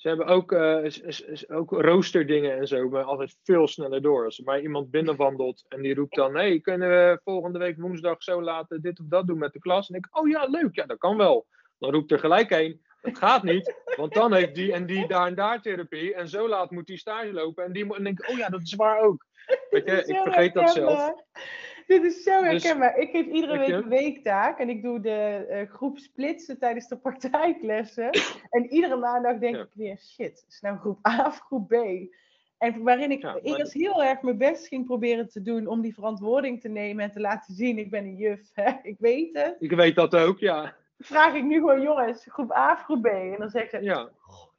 Ze 0.00 0.08
hebben 0.08 0.26
ook, 0.26 0.52
uh, 0.52 0.86
ook 1.48 1.70
roosterdingen 1.70 2.56
en 2.58 2.66
zo, 2.66 2.88
maar 2.88 3.02
altijd 3.02 3.36
veel 3.42 3.68
sneller 3.68 4.02
door. 4.02 4.24
Als 4.24 4.38
er 4.38 4.44
maar 4.44 4.60
iemand 4.60 4.90
binnenwandelt 4.90 5.64
en 5.68 5.82
die 5.82 5.94
roept 5.94 6.14
dan: 6.14 6.34
hey, 6.34 6.60
kunnen 6.60 6.88
we 6.88 7.20
volgende 7.24 7.58
week 7.58 7.80
woensdag 7.80 8.22
zo 8.22 8.42
laten 8.42 8.82
dit 8.82 9.00
of 9.00 9.06
dat 9.08 9.26
doen 9.26 9.38
met 9.38 9.52
de 9.52 9.58
klas? 9.58 9.90
En 9.90 9.96
ik, 9.96 10.08
oh 10.10 10.28
ja, 10.28 10.44
leuk, 10.44 10.74
ja, 10.74 10.86
dat 10.86 10.98
kan 10.98 11.16
wel. 11.16 11.46
Dan 11.78 11.92
roept 11.92 12.10
er 12.10 12.18
gelijk 12.18 12.50
een: 12.50 12.80
dat 13.00 13.18
gaat 13.18 13.42
niet, 13.42 13.74
want 13.96 14.14
dan 14.14 14.32
heeft 14.32 14.54
die 14.54 14.72
en 14.72 14.86
die 14.86 15.06
daar 15.08 15.26
en 15.26 15.34
daar 15.34 15.62
therapie. 15.62 16.14
En 16.14 16.28
zo 16.28 16.48
laat 16.48 16.70
moet 16.70 16.86
die 16.86 16.98
stage 16.98 17.32
lopen. 17.32 17.64
En 17.64 17.72
die 17.72 17.84
moet, 17.84 17.96
en 17.96 18.04
denk 18.04 18.20
ik: 18.20 18.30
oh 18.30 18.36
ja, 18.38 18.48
dat 18.48 18.62
is 18.62 18.74
waar 18.74 19.00
ook. 19.00 19.26
Weet 19.70 19.84
je, 19.84 20.04
ik 20.14 20.16
vergeet 20.16 20.54
dat 20.54 20.70
zelf. 20.70 21.12
Dit 21.90 22.04
is 22.04 22.22
zo 22.22 22.42
dus- 22.42 22.62
herkenbaar. 22.62 22.98
ik 22.98 23.10
geef 23.10 23.26
iedere 23.26 23.58
week 23.58 23.68
een 23.68 23.88
weektaak 23.88 24.58
en 24.58 24.68
ik 24.68 24.82
doe 24.82 25.00
de 25.00 25.46
uh, 25.50 25.74
groep 25.74 25.98
splitsen 25.98 26.58
tijdens 26.58 26.88
de 26.88 26.98
praktijklessen. 26.98 28.10
en 28.56 28.72
iedere 28.72 28.96
maandag 28.96 29.38
denk 29.38 29.56
ik 29.56 29.68
weer, 29.74 29.98
shit, 29.98 30.44
is 30.48 30.60
nou 30.60 30.78
groep 30.78 31.06
A 31.06 31.26
of 31.26 31.38
groep 31.38 31.68
B? 31.68 31.74
En 32.58 32.82
waarin 32.82 33.10
ik 33.10 33.22
ja, 33.22 33.38
eerst 33.42 33.72
heel 33.72 34.02
erg 34.02 34.22
mijn 34.22 34.38
best 34.38 34.66
ging 34.66 34.86
proberen 34.86 35.28
te 35.28 35.42
doen 35.42 35.66
om 35.66 35.80
die 35.80 35.94
verantwoording 35.94 36.60
te 36.60 36.68
nemen 36.68 37.04
en 37.04 37.10
te 37.10 37.20
laten 37.20 37.54
zien, 37.54 37.78
ik 37.78 37.90
ben 37.90 38.04
een 38.04 38.16
juf, 38.16 38.50
hè? 38.52 38.72
ik 38.92 38.96
weet 38.98 39.36
het. 39.36 39.56
Ik 39.58 39.70
weet 39.70 39.94
dat 39.94 40.16
ook, 40.16 40.38
ja. 40.38 40.74
Vraag 40.98 41.34
ik 41.34 41.44
nu 41.44 41.54
gewoon, 41.54 41.82
jongens, 41.82 42.26
groep 42.28 42.52
A 42.52 42.72
of 42.72 42.82
groep 42.82 43.02
B? 43.02 43.06
En 43.06 43.36
dan 43.38 43.50
zeg 43.50 43.70
ze, 43.70 43.82
ja. 43.82 44.10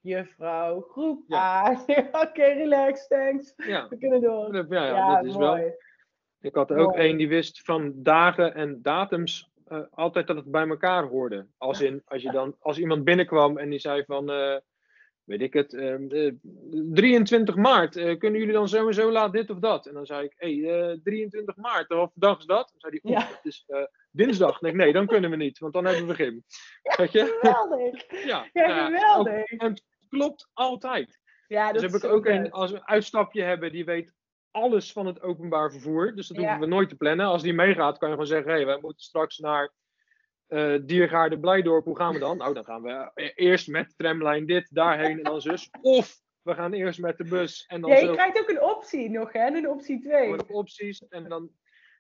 juffrouw, 0.02 0.82
groep 0.82 1.34
A. 1.34 1.72
Oké, 2.26 2.44
relax, 2.44 3.08
thanks. 3.08 3.54
Ja. 3.58 3.88
We 3.90 3.98
kunnen 3.98 4.22
door. 4.22 4.56
Ja, 4.70 4.86
ja, 4.86 5.16
dat 5.16 5.26
is 5.26 5.38
mooi. 5.38 5.62
wel 5.62 5.74
ik 6.42 6.56
had 6.56 6.70
er 6.70 6.78
ook 6.78 6.96
één 6.96 7.18
die 7.18 7.28
wist 7.28 7.62
van 7.62 7.94
dagen 7.96 8.56
en 8.56 8.82
datums 8.82 9.52
uh, 9.72 9.80
altijd 9.92 10.28
dat 10.28 10.36
het 10.36 10.52
bij 10.52 10.68
elkaar 10.68 11.04
hoorde. 11.04 11.48
Als, 11.58 11.82
in, 11.82 12.02
als, 12.06 12.22
je 12.22 12.32
dan, 12.32 12.56
als 12.60 12.78
iemand 12.78 13.04
binnenkwam 13.04 13.58
en 13.58 13.70
die 13.70 13.80
zei 13.80 14.04
van, 14.06 14.32
uh, 14.32 14.58
weet 15.24 15.42
ik 15.42 15.54
het, 15.54 15.74
uh, 15.74 15.94
ehm, 15.94 16.36
23 16.94 17.56
eh, 17.56 17.62
maart, 17.62 17.94
kunnen 17.94 18.40
jullie 18.40 18.54
dan 18.54 18.68
zo 18.68 18.88
en 18.88 18.94
zo 18.94 19.12
laat 19.12 19.34
dit 19.34 19.50
of 19.50 19.60
dat? 19.60 19.88
En 19.88 19.94
dan 19.94 20.06
zei 20.06 20.26
ik, 20.26 20.34
hé, 20.36 20.60
hey, 20.60 21.00
23 21.04 21.56
maart, 21.56 21.88
wat 21.88 22.12
dag 22.16 22.40
is 22.40 22.46
dat? 22.46 22.70
Dan 22.72 22.80
zei 22.80 23.00
hij, 23.02 23.12
ja. 23.12 23.28
het 23.28 23.46
is 23.46 23.66
dinsdag. 24.12 24.62
Nee, 24.62 24.76
nee, 24.76 24.94
dan 24.94 25.08
kunnen 25.08 25.30
we 25.30 25.36
niet, 25.36 25.60
want 25.60 25.74
dan 25.74 25.86
hebben 25.86 26.08
we 26.08 26.14
gym. 26.14 26.44
Weet 26.82 27.12
je? 27.12 27.38
Geweldig. 27.40 28.04
Ja, 28.32 28.50
ja 28.54 28.86
geweldig. 28.86 29.44
en 29.44 29.70
het 29.70 29.84
klopt 30.10 30.50
altijd. 30.54 31.20
Ja, 31.48 31.72
dat 31.72 31.82
dus 31.82 31.92
heb 31.92 32.04
ik 32.04 32.10
ook 32.10 32.26
een, 32.26 32.52
als 32.52 32.72
we 32.72 32.78
een 32.78 32.88
uitstapje 32.88 33.44
hebben, 33.44 33.72
die 33.72 33.86
weet 33.86 34.14
alles 34.52 34.92
van 34.92 35.06
het 35.06 35.22
openbaar 35.22 35.72
vervoer. 35.72 36.16
Dus 36.16 36.28
dat 36.28 36.38
hoeven 36.38 36.60
we 36.60 36.66
nooit 36.66 36.90
te 36.90 36.96
plannen. 36.96 37.26
Als 37.26 37.42
die 37.42 37.54
meegaat, 37.54 37.98
kan 37.98 38.08
je 38.08 38.14
gewoon 38.14 38.30
zeggen: 38.30 38.50
hé, 38.52 38.58
hey, 38.58 38.66
wij 38.66 38.80
moeten 38.82 39.04
straks 39.04 39.38
naar 39.38 39.72
uh, 40.48 40.80
Diergaarde 40.82 41.40
Blijdorp. 41.40 41.86
Hoe 41.86 41.98
gaan 41.98 42.14
we 42.14 42.20
dan? 42.20 42.38
Nou, 42.38 42.54
dan 42.54 42.64
gaan 42.64 42.82
we 42.82 43.32
eerst 43.36 43.68
met 43.68 43.94
tramlijn 43.98 44.46
dit, 44.46 44.68
daarheen 44.72 45.18
en 45.18 45.24
dan 45.24 45.42
zus. 45.42 45.70
Of 45.82 46.20
we 46.42 46.54
gaan 46.54 46.74
eerst 46.74 47.00
met 47.00 47.18
de 47.18 47.24
bus. 47.24 47.66
En 47.68 47.82
dan 47.82 47.90
ja, 47.90 47.98
je 47.98 48.12
krijgt 48.12 48.40
ook 48.40 48.50
een 48.50 48.64
optie 48.64 49.10
nog, 49.10 49.34
hè? 49.34 49.48
Een 49.48 49.70
optie 49.70 50.02
2. 50.02 50.48
opties. 50.48 51.08
En 51.08 51.30
dan 51.30 51.50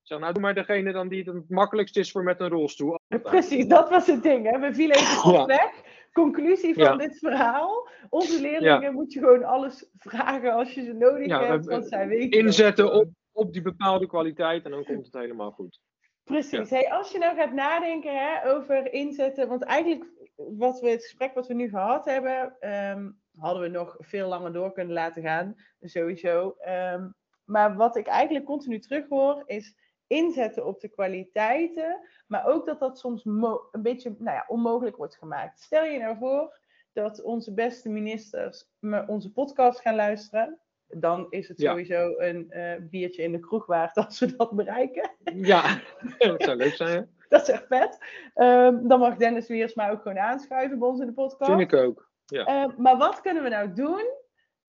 zeg 0.03 0.19
nou, 0.19 0.33
doe 0.33 0.41
maar 0.41 0.55
degene 0.55 0.91
dan 0.91 1.07
die 1.07 1.23
het 1.23 1.49
makkelijkst 1.49 1.97
is 1.97 2.11
voor 2.11 2.23
met 2.23 2.39
een 2.39 2.49
rolstoel. 2.49 2.99
Precies, 3.07 3.67
dat 3.67 3.89
was 3.89 4.07
het 4.07 4.23
ding, 4.23 4.51
hè? 4.51 4.59
We 4.59 4.73
vielen 4.73 4.95
even 4.95 5.17
goed 5.17 5.45
weg 5.45 5.90
conclusie 6.11 6.73
van 6.73 6.97
dit 6.97 7.17
verhaal. 7.17 7.89
Onze 8.09 8.41
leerlingen 8.41 8.93
moet 8.93 9.13
je 9.13 9.19
gewoon 9.19 9.43
alles 9.43 9.89
vragen 9.97 10.53
als 10.53 10.73
je 10.73 10.83
ze 10.83 10.93
nodig 10.93 11.39
hebt, 11.39 11.65
want 11.65 11.87
zij 11.87 12.07
weten. 12.07 12.39
Inzetten 12.39 12.93
op, 12.93 13.09
op 13.31 13.53
die 13.53 13.61
bepaalde 13.61 14.07
kwaliteit 14.07 14.65
en 14.65 14.71
dan 14.71 14.83
komt 14.83 15.05
het 15.05 15.13
helemaal 15.13 15.51
goed. 15.51 15.79
Precies. 16.23 16.69
Hey, 16.69 16.91
als 16.91 17.11
je 17.11 17.17
nou 17.17 17.35
gaat 17.35 17.53
nadenken 17.53 18.17
hè, 18.17 18.55
over 18.55 18.93
inzetten, 18.93 19.47
want 19.47 19.63
eigenlijk 19.63 20.05
wat 20.35 20.79
we, 20.79 20.89
het 20.89 21.01
gesprek 21.01 21.33
wat 21.33 21.47
we 21.47 21.53
nu 21.53 21.69
gehad 21.69 22.05
hebben, 22.05 22.55
ehm, 22.59 23.11
hadden 23.37 23.61
we 23.61 23.67
nog 23.67 23.95
veel 23.99 24.27
langer 24.27 24.53
door 24.53 24.71
kunnen 24.71 24.93
laten 24.93 25.23
gaan, 25.23 25.55
sowieso. 25.81 26.55
Ehm, 26.59 27.09
maar 27.45 27.75
wat 27.75 27.95
ik 27.95 28.07
eigenlijk 28.07 28.45
continu 28.45 28.79
terughoor 28.79 29.43
is 29.45 29.75
inzetten 30.11 30.65
op 30.65 30.79
de 30.79 30.87
kwaliteiten, 30.87 31.99
maar 32.27 32.45
ook 32.45 32.65
dat 32.65 32.79
dat 32.79 32.99
soms 32.99 33.25
een 33.25 33.81
beetje 33.81 34.15
nou 34.17 34.35
ja, 34.35 34.45
onmogelijk 34.47 34.97
wordt 34.97 35.17
gemaakt. 35.17 35.59
Stel 35.59 35.85
je 35.85 35.99
nou 35.99 36.17
voor 36.17 36.59
dat 36.93 37.21
onze 37.21 37.53
beste 37.53 37.89
ministers 37.89 38.69
onze 39.07 39.31
podcast 39.31 39.79
gaan 39.79 39.95
luisteren. 39.95 40.59
Dan 40.87 41.27
is 41.29 41.47
het 41.47 41.59
sowieso 41.59 42.13
een 42.17 42.47
uh, 42.49 42.73
biertje 42.89 43.23
in 43.23 43.31
de 43.31 43.39
kroeg 43.39 43.65
waard 43.65 43.97
als 43.97 44.19
we 44.19 44.35
dat 44.35 44.51
bereiken. 44.51 45.11
Ja, 45.35 45.81
dat 46.17 46.43
zou 46.43 46.57
leuk 46.57 46.75
zijn. 46.75 47.09
dat 47.29 47.41
is 47.41 47.49
echt 47.49 47.67
vet. 47.67 47.97
Um, 48.35 48.87
dan 48.87 48.99
mag 48.99 49.15
Dennis 49.15 49.47
Wiersma 49.47 49.89
ook 49.89 50.01
gewoon 50.01 50.19
aanschuiven 50.19 50.79
bij 50.79 50.87
ons 50.87 50.99
in 50.99 51.05
de 51.05 51.13
podcast. 51.13 51.51
Vind 51.51 51.73
ik 51.73 51.73
ook. 51.73 52.09
Ja. 52.25 52.65
Uh, 52.65 52.77
maar 52.77 52.97
wat 52.97 53.21
kunnen 53.21 53.43
we 53.43 53.49
nou 53.49 53.73
doen 53.73 54.19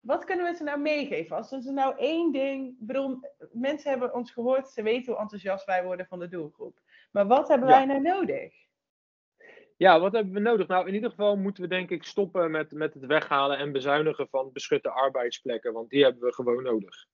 wat 0.03 0.25
kunnen 0.25 0.45
we 0.51 0.57
ze 0.57 0.65
nou 0.65 0.81
meegeven? 0.81 1.37
Als 1.37 1.49
ze 1.49 1.73
nou 1.73 1.97
één 1.97 2.33
ding. 2.33 2.69
Ik 2.69 2.87
bedoel, 2.87 3.21
mensen 3.53 3.91
hebben 3.91 4.15
ons 4.15 4.31
gehoord, 4.31 4.69
ze 4.69 4.83
weten 4.83 5.13
hoe 5.13 5.23
enthousiast 5.23 5.65
wij 5.65 5.85
worden 5.85 6.07
van 6.07 6.19
de 6.19 6.29
doelgroep. 6.29 6.79
Maar 7.11 7.27
wat 7.27 7.49
hebben 7.49 7.69
wij 7.69 7.85
nou 7.85 8.01
nodig? 8.01 8.53
Ja, 9.77 10.01
wat 10.01 10.13
hebben 10.13 10.33
we 10.33 10.41
nodig? 10.41 10.67
Nou, 10.67 10.89
in 10.89 10.95
ieder 10.95 11.11
geval 11.11 11.37
moeten 11.37 11.63
we 11.63 11.69
denk 11.69 11.91
ik 11.91 12.05
stoppen 12.05 12.51
met, 12.51 12.73
met 12.73 12.95
het 12.95 13.07
weghalen 13.07 13.59
en 13.59 13.73
bezuinigen 13.73 14.29
van 14.29 14.53
beschutte 14.53 14.91
arbeidsplekken, 14.91 15.73
want 15.73 15.91
die 15.91 16.03
hebben 16.03 16.23
we 16.23 16.35
gewoon 16.35 16.63
nodig. 16.63 17.07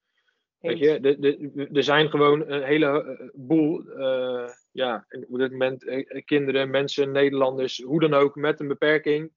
Weet 0.59 0.79
je, 0.79 1.69
er 1.73 1.83
zijn 1.83 2.11
gewoon 2.11 2.51
een 2.51 2.63
hele 2.63 3.05
eh, 3.05 3.29
boel, 3.33 3.85
uh, 3.99 4.49
ja, 4.73 5.07
op 5.29 5.39
dit 5.39 5.51
moment 5.51 5.85
uh, 5.85 6.25
kinderen, 6.25 6.71
mensen, 6.71 7.13
Nederlanders, 7.13 7.83
hoe 7.83 8.01
dan 8.01 8.15
ook, 8.15 8.35
met 8.35 8.61
een 8.61 8.69
beperking, 8.69 9.33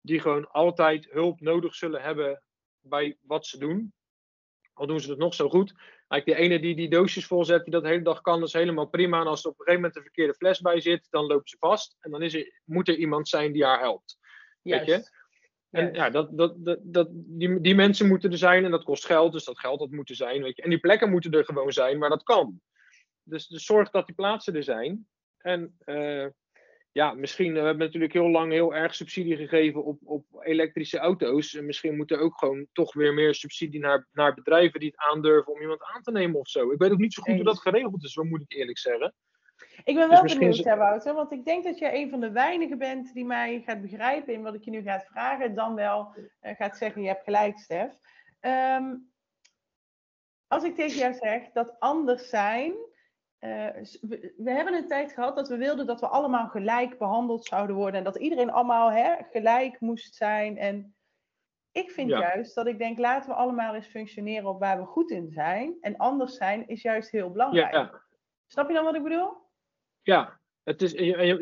die 0.00 0.20
gewoon 0.20 0.50
altijd 0.50 1.08
hulp 1.10 1.40
nodig 1.40 1.74
zullen 1.74 2.02
hebben 2.02 2.42
bij 2.82 3.16
wat 3.20 3.46
ze 3.46 3.58
doen. 3.58 3.92
Al 4.72 4.86
doen 4.86 5.00
ze 5.00 5.10
het 5.10 5.18
nog 5.18 5.34
zo 5.34 5.48
goed. 5.48 5.74
Eigenlijk 6.08 6.40
de 6.40 6.46
ene 6.46 6.60
die 6.60 6.74
die 6.74 6.88
doosjes 6.88 7.26
volzet, 7.26 7.64
die 7.64 7.72
dat 7.72 7.82
de 7.82 7.88
hele 7.88 8.02
dag 8.02 8.20
kan, 8.20 8.42
is 8.42 8.52
helemaal 8.52 8.86
prima. 8.86 9.20
En 9.20 9.26
als 9.26 9.44
er 9.44 9.50
op 9.50 9.58
een 9.58 9.64
gegeven 9.64 9.80
moment 9.80 9.96
een 9.96 10.02
verkeerde 10.02 10.34
fles 10.34 10.60
bij 10.60 10.80
zit, 10.80 11.06
dan 11.10 11.26
loopt 11.26 11.50
ze 11.50 11.56
vast. 11.58 11.96
En 12.00 12.10
dan 12.10 12.22
is 12.22 12.34
er, 12.34 12.60
moet 12.64 12.88
er 12.88 12.96
iemand 12.96 13.28
zijn 13.28 13.52
die 13.52 13.64
haar 13.64 13.80
helpt. 13.80 14.18
Weet 14.62 14.86
je? 14.86 15.10
En 15.70 15.94
ja, 15.94 16.10
dat, 16.10 16.38
dat, 16.38 16.64
dat, 16.64 16.78
dat, 16.82 17.08
die, 17.12 17.60
die 17.60 17.74
mensen 17.74 18.08
moeten 18.08 18.30
er 18.30 18.38
zijn 18.38 18.64
en 18.64 18.70
dat 18.70 18.84
kost 18.84 19.06
geld. 19.06 19.32
Dus 19.32 19.44
dat 19.44 19.58
geld 19.58 19.78
dat 19.78 19.90
moet 19.90 20.10
er 20.10 20.16
zijn. 20.16 20.42
Weet 20.42 20.56
je? 20.56 20.62
En 20.62 20.70
die 20.70 20.80
plekken 20.80 21.10
moeten 21.10 21.32
er 21.32 21.44
gewoon 21.44 21.72
zijn, 21.72 21.98
maar 21.98 22.08
dat 22.08 22.22
kan. 22.22 22.60
Dus, 23.22 23.46
dus 23.46 23.64
zorg 23.64 23.90
dat 23.90 24.06
die 24.06 24.14
plaatsen 24.14 24.54
er 24.54 24.62
zijn. 24.62 25.06
En 25.38 25.78
uh, 25.84 26.26
ja, 26.92 27.12
misschien, 27.14 27.54
eh, 27.54 27.60
we 27.60 27.66
hebben 27.66 27.86
natuurlijk 27.86 28.12
heel 28.12 28.28
lang 28.28 28.52
heel 28.52 28.74
erg 28.74 28.94
subsidie 28.94 29.36
gegeven 29.36 29.84
op, 29.84 29.98
op 30.04 30.24
elektrische 30.40 30.98
auto's. 30.98 31.54
En 31.54 31.66
misschien 31.66 31.96
moet 31.96 32.10
er 32.10 32.18
ook 32.18 32.38
gewoon 32.38 32.66
toch 32.72 32.94
weer 32.94 33.14
meer 33.14 33.34
subsidie 33.34 33.80
naar, 33.80 34.08
naar 34.12 34.34
bedrijven 34.34 34.80
die 34.80 34.88
het 34.88 35.10
aandurven 35.10 35.52
om 35.52 35.60
iemand 35.60 35.82
aan 35.82 36.02
te 36.02 36.10
nemen 36.10 36.40
of 36.40 36.48
zo. 36.48 36.70
Ik 36.70 36.78
weet 36.78 36.90
ook 36.90 36.98
niet 36.98 37.12
zo 37.12 37.22
goed 37.22 37.34
hoe 37.34 37.44
dat 37.44 37.60
geregeld 37.60 38.04
is, 38.04 38.16
moet 38.16 38.42
ik 38.42 38.52
eerlijk 38.52 38.78
zeggen. 38.78 39.14
Ik 39.84 39.94
ben 39.94 40.08
dus 40.08 40.08
wel 40.08 40.22
dus 40.22 40.38
benieuwd, 40.38 40.64
hè, 40.64 40.76
Wouter, 40.76 41.14
want 41.14 41.32
ik 41.32 41.44
denk 41.44 41.64
dat 41.64 41.78
jij 41.78 42.02
een 42.02 42.10
van 42.10 42.20
de 42.20 42.30
weinigen 42.30 42.78
bent 42.78 43.14
die 43.14 43.24
mij 43.24 43.62
gaat 43.66 43.80
begrijpen 43.80 44.32
in 44.32 44.42
wat 44.42 44.54
ik 44.54 44.64
je 44.64 44.70
nu 44.70 44.82
ga 44.82 45.00
vragen, 45.00 45.54
dan 45.54 45.74
wel 45.74 46.14
uh, 46.42 46.54
gaat 46.56 46.76
zeggen, 46.76 47.02
je 47.02 47.08
hebt 47.08 47.24
gelijk, 47.24 47.58
Stef. 47.58 47.92
Ehm, 48.40 48.94
als 50.46 50.64
ik 50.64 50.74
tegen 50.74 50.98
jou 50.98 51.14
zeg 51.14 51.50
dat 51.52 51.76
anders 51.78 52.28
zijn 52.28 52.74
uh, 53.44 53.66
we, 54.36 54.50
hebben 54.50 54.74
een 54.74 54.88
tijd 54.88 55.12
gehad 55.12 55.36
dat 55.36 55.48
we 55.48 55.56
wilden 55.56 55.86
dat 55.86 56.00
we 56.00 56.06
allemaal 56.06 56.48
gelijk 56.48 56.98
behandeld 56.98 57.44
zouden 57.44 57.76
worden. 57.76 57.98
En 57.98 58.04
dat 58.04 58.16
iedereen 58.16 58.50
allemaal 58.50 58.92
hè, 58.92 59.14
gelijk 59.30 59.80
moest 59.80 60.14
zijn. 60.14 60.58
En 60.58 60.94
ik 61.72 61.90
vind 61.90 62.08
juist 62.08 62.54
dat 62.54 62.66
ik 62.66 62.78
denk, 62.78 62.98
laten 62.98 63.30
we 63.30 63.36
allemaal 63.36 63.74
eens 63.74 63.86
functioneren 63.86 64.48
op 64.48 64.60
waar 64.60 64.78
we 64.78 64.84
goed 64.84 65.10
in 65.10 65.30
zijn. 65.30 65.76
En 65.80 65.96
anders 65.96 66.36
zijn 66.36 66.68
is 66.68 66.82
juist 66.82 67.10
heel 67.10 67.30
belangrijk. 67.30 67.72
Ja, 67.72 68.02
Snap 68.46 68.68
je 68.68 68.74
dan 68.74 68.84
wat 68.84 68.94
ik 68.94 69.02
bedoel? 69.02 69.36
Ja, 70.02 70.40
het 70.62 70.82
is, 70.82 70.94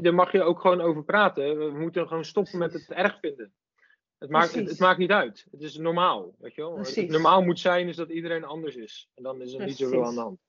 daar 0.02 0.14
mag 0.14 0.32
je 0.32 0.42
ook 0.42 0.60
gewoon 0.60 0.80
over 0.80 1.04
praten. 1.04 1.58
We 1.58 1.78
moeten 1.78 2.08
gewoon 2.08 2.24
stoppen 2.24 2.58
met 2.58 2.72
het 2.72 2.90
erg 2.90 3.18
vinden. 3.20 3.54
Het 4.18 4.30
maakt, 4.30 4.54
het, 4.54 4.78
maakt 4.78 4.98
niet 4.98 5.10
uit. 5.10 5.46
Het 5.50 5.62
is 5.62 5.76
normaal. 5.76 6.34
Weet 6.38 6.54
je 6.54 6.60
wel? 6.60 6.78
Het 6.78 7.08
normaal 7.08 7.42
moet 7.42 7.58
zijn 7.58 7.88
is 7.88 7.96
dat 7.96 8.08
iedereen 8.08 8.44
anders 8.44 8.76
is. 8.76 9.10
En 9.14 9.22
dan 9.22 9.40
is 9.40 9.52
er 9.52 9.64
niet 9.64 9.76
zoveel 9.76 10.06
aan 10.06 10.14
de 10.14 10.20
hand. 10.20 10.40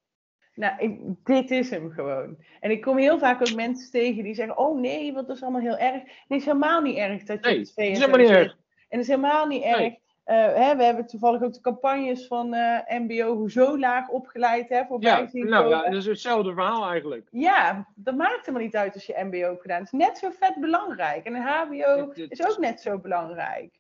Nou, 0.56 0.74
ik, 0.78 1.00
dit 1.24 1.52
is 1.52 1.70
hem 1.70 1.92
gewoon. 1.92 2.38
En 2.60 2.72
ik 2.72 2.82
kom 2.82 2.98
heel 2.98 3.20
vaak 3.20 3.42
ook 3.42 3.56
mensen 3.56 3.92
tegen 3.92 4.24
die 4.24 4.34
zeggen: 4.34 4.58
Oh 4.58 4.80
nee, 4.80 5.14
wat 5.14 5.30
is 5.30 5.42
allemaal 5.42 5.62
heel 5.62 5.78
erg. 5.78 6.04
Nee, 6.04 6.16
het 6.28 6.38
is 6.38 6.46
helemaal 6.46 6.82
niet 6.82 6.98
erg 6.98 7.24
dat 7.24 7.46
je 7.46 7.50
nee, 7.50 7.60
het 7.60 7.78
is 7.78 8.00
helemaal 8.00 8.18
niet 8.20 8.30
erg. 8.30 8.52
En 8.52 8.98
het 8.98 9.00
is 9.00 9.08
helemaal 9.08 9.48
niet 9.48 9.64
erg 9.64 9.94
hè, 10.34 10.76
we 10.76 10.84
hebben 10.84 11.06
toevallig 11.06 11.42
ook 11.44 11.54
de 11.54 11.62
campagnes 11.62 12.28
van 12.28 12.54
uh, 12.54 12.80
MBO 12.88 13.36
Hoezo 13.36 13.80
Laag 13.80 14.10
opgeleid 14.10 14.70
hè, 14.70 14.86
voorbij 14.86 15.30
Ja, 15.32 15.44
nou 15.50 15.70
ja, 15.70 15.84
dat 15.84 15.94
is 15.94 16.06
hetzelfde 16.06 16.54
verhaal 16.54 16.90
eigenlijk. 16.90 17.28
Ja, 17.32 17.88
dat 17.96 18.16
maakt 18.16 18.40
helemaal 18.46 18.62
niet 18.62 18.76
uit 18.76 18.94
als 18.94 19.06
je 19.06 19.24
MBO 19.24 19.38
hebt 19.38 19.62
gedaan. 19.62 19.78
Het 19.84 19.94
is 19.94 20.00
net 20.00 20.18
zo 20.18 20.30
vet 20.30 20.56
belangrijk. 20.60 21.26
En 21.26 21.36
een 21.36 21.42
HBO 21.42 22.08
Het- 22.08 22.16
het- 22.18 22.32
is 22.32 22.50
ook 22.50 22.58
net 22.58 22.82
zo 22.82 23.00
belangrijk. 23.00 23.80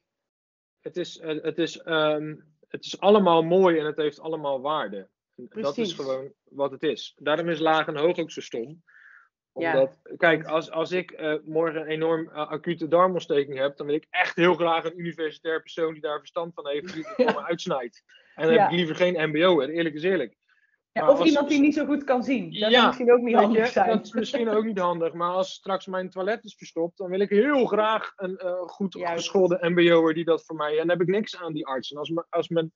Het 0.82 0.98
is, 0.98 1.20
eh, 1.20 1.44
het, 1.44 1.58
is, 1.58 1.78
ehm, 1.82 2.36
het 2.68 2.86
is 2.86 3.00
allemaal 3.00 3.44
mooi 3.44 3.80
en 3.80 3.86
het 3.86 3.98
heeft 3.98 4.20
allemaal 4.20 4.62
waarde. 4.62 5.08
Dat 5.36 5.78
is 5.78 5.94
gewoon 5.94 6.34
wat 6.44 6.72
het 6.72 6.84
is. 6.84 7.14
Daarom 7.22 7.50
is 7.50 7.60
laag 7.60 7.88
en 7.88 7.98
hoog 7.98 8.18
ook 8.18 8.32
zo 8.32 8.42
stom. 8.42 8.84
Ja. 9.54 9.74
Omdat, 9.74 9.98
kijk, 10.18 10.46
als, 10.46 10.72
als 10.72 10.92
ik 10.92 11.12
eh, 11.12 11.36
morgen 11.46 11.82
een 11.82 11.88
enorm 11.88 12.30
eh, 12.30 12.48
acute 12.50 12.88
darmontsteking 12.88 13.58
heb, 13.58 13.78
dan 13.78 13.86
wil 13.86 13.96
ik 13.96 14.08
echt 14.10 14.36
heel 14.36 14.54
graag 14.54 14.84
een 14.84 15.00
universitair 15.00 15.62
persoon 15.62 15.94
die 15.94 16.02
daar 16.02 16.20
verstand 16.20 16.54
van 16.54 16.68
heeft, 16.68 16.94
die 16.94 17.04
het 17.08 17.14
voor 17.16 17.26
me 17.42 17.46
uitsnijdt. 17.52 18.04
En 18.36 18.46
dan 18.46 18.54
Ja. 18.54 18.62
heb 18.62 18.72
ik 18.72 18.78
liever 18.78 18.96
geen 18.96 19.30
MBO'er, 19.30 19.70
eerlijk 19.70 19.96
is 19.96 20.04
eerlijk. 20.04 20.36
Ja, 20.92 21.10
of 21.10 21.20
als- 21.20 21.28
iemand 21.28 21.50
die 21.50 21.60
niet 21.60 21.74
zo 21.74 21.86
goed 21.86 22.04
kan 22.04 22.24
zien. 22.24 22.44
Dat 22.44 22.54
Ja, 22.54 22.70
zou 22.72 22.86
misschien 22.86 23.12
ook 23.12 23.22
niet 23.22 23.36
handig 23.36 23.66
je, 23.66 23.72
zijn. 23.72 23.88
dat 23.90 24.06
is 24.06 24.12
misschien 24.14 24.50
ook 24.50 24.64
niet 24.64 24.80
handig, 24.80 25.14
maar 25.14 25.32
als 25.32 25.54
straks 25.54 25.86
mijn 25.86 26.10
toilet 26.10 26.44
is 26.44 26.56
verstopt, 26.56 26.98
dan 26.98 27.10
wil 27.10 27.20
ik 27.20 27.30
heel 27.30 27.66
graag 27.66 28.14
een 28.16 28.38
eh, 28.38 28.54
goed 28.62 28.94
Juist. 28.94 29.14
geschoolde 29.14 29.58
MBO'er 29.70 30.14
die 30.14 30.26
dat 30.26 30.46
voor 30.46 30.56
mij. 30.56 30.72
En 30.72 30.78
dan 30.78 30.90
heb 30.90 31.02
ik 31.02 31.08
niks 31.08 31.38
aan 31.38 31.54
die 31.54 31.66
arts. 31.68 31.92
En 31.92 31.98
als, 31.98 32.12
als 32.30 32.48
mijn, 32.50 32.74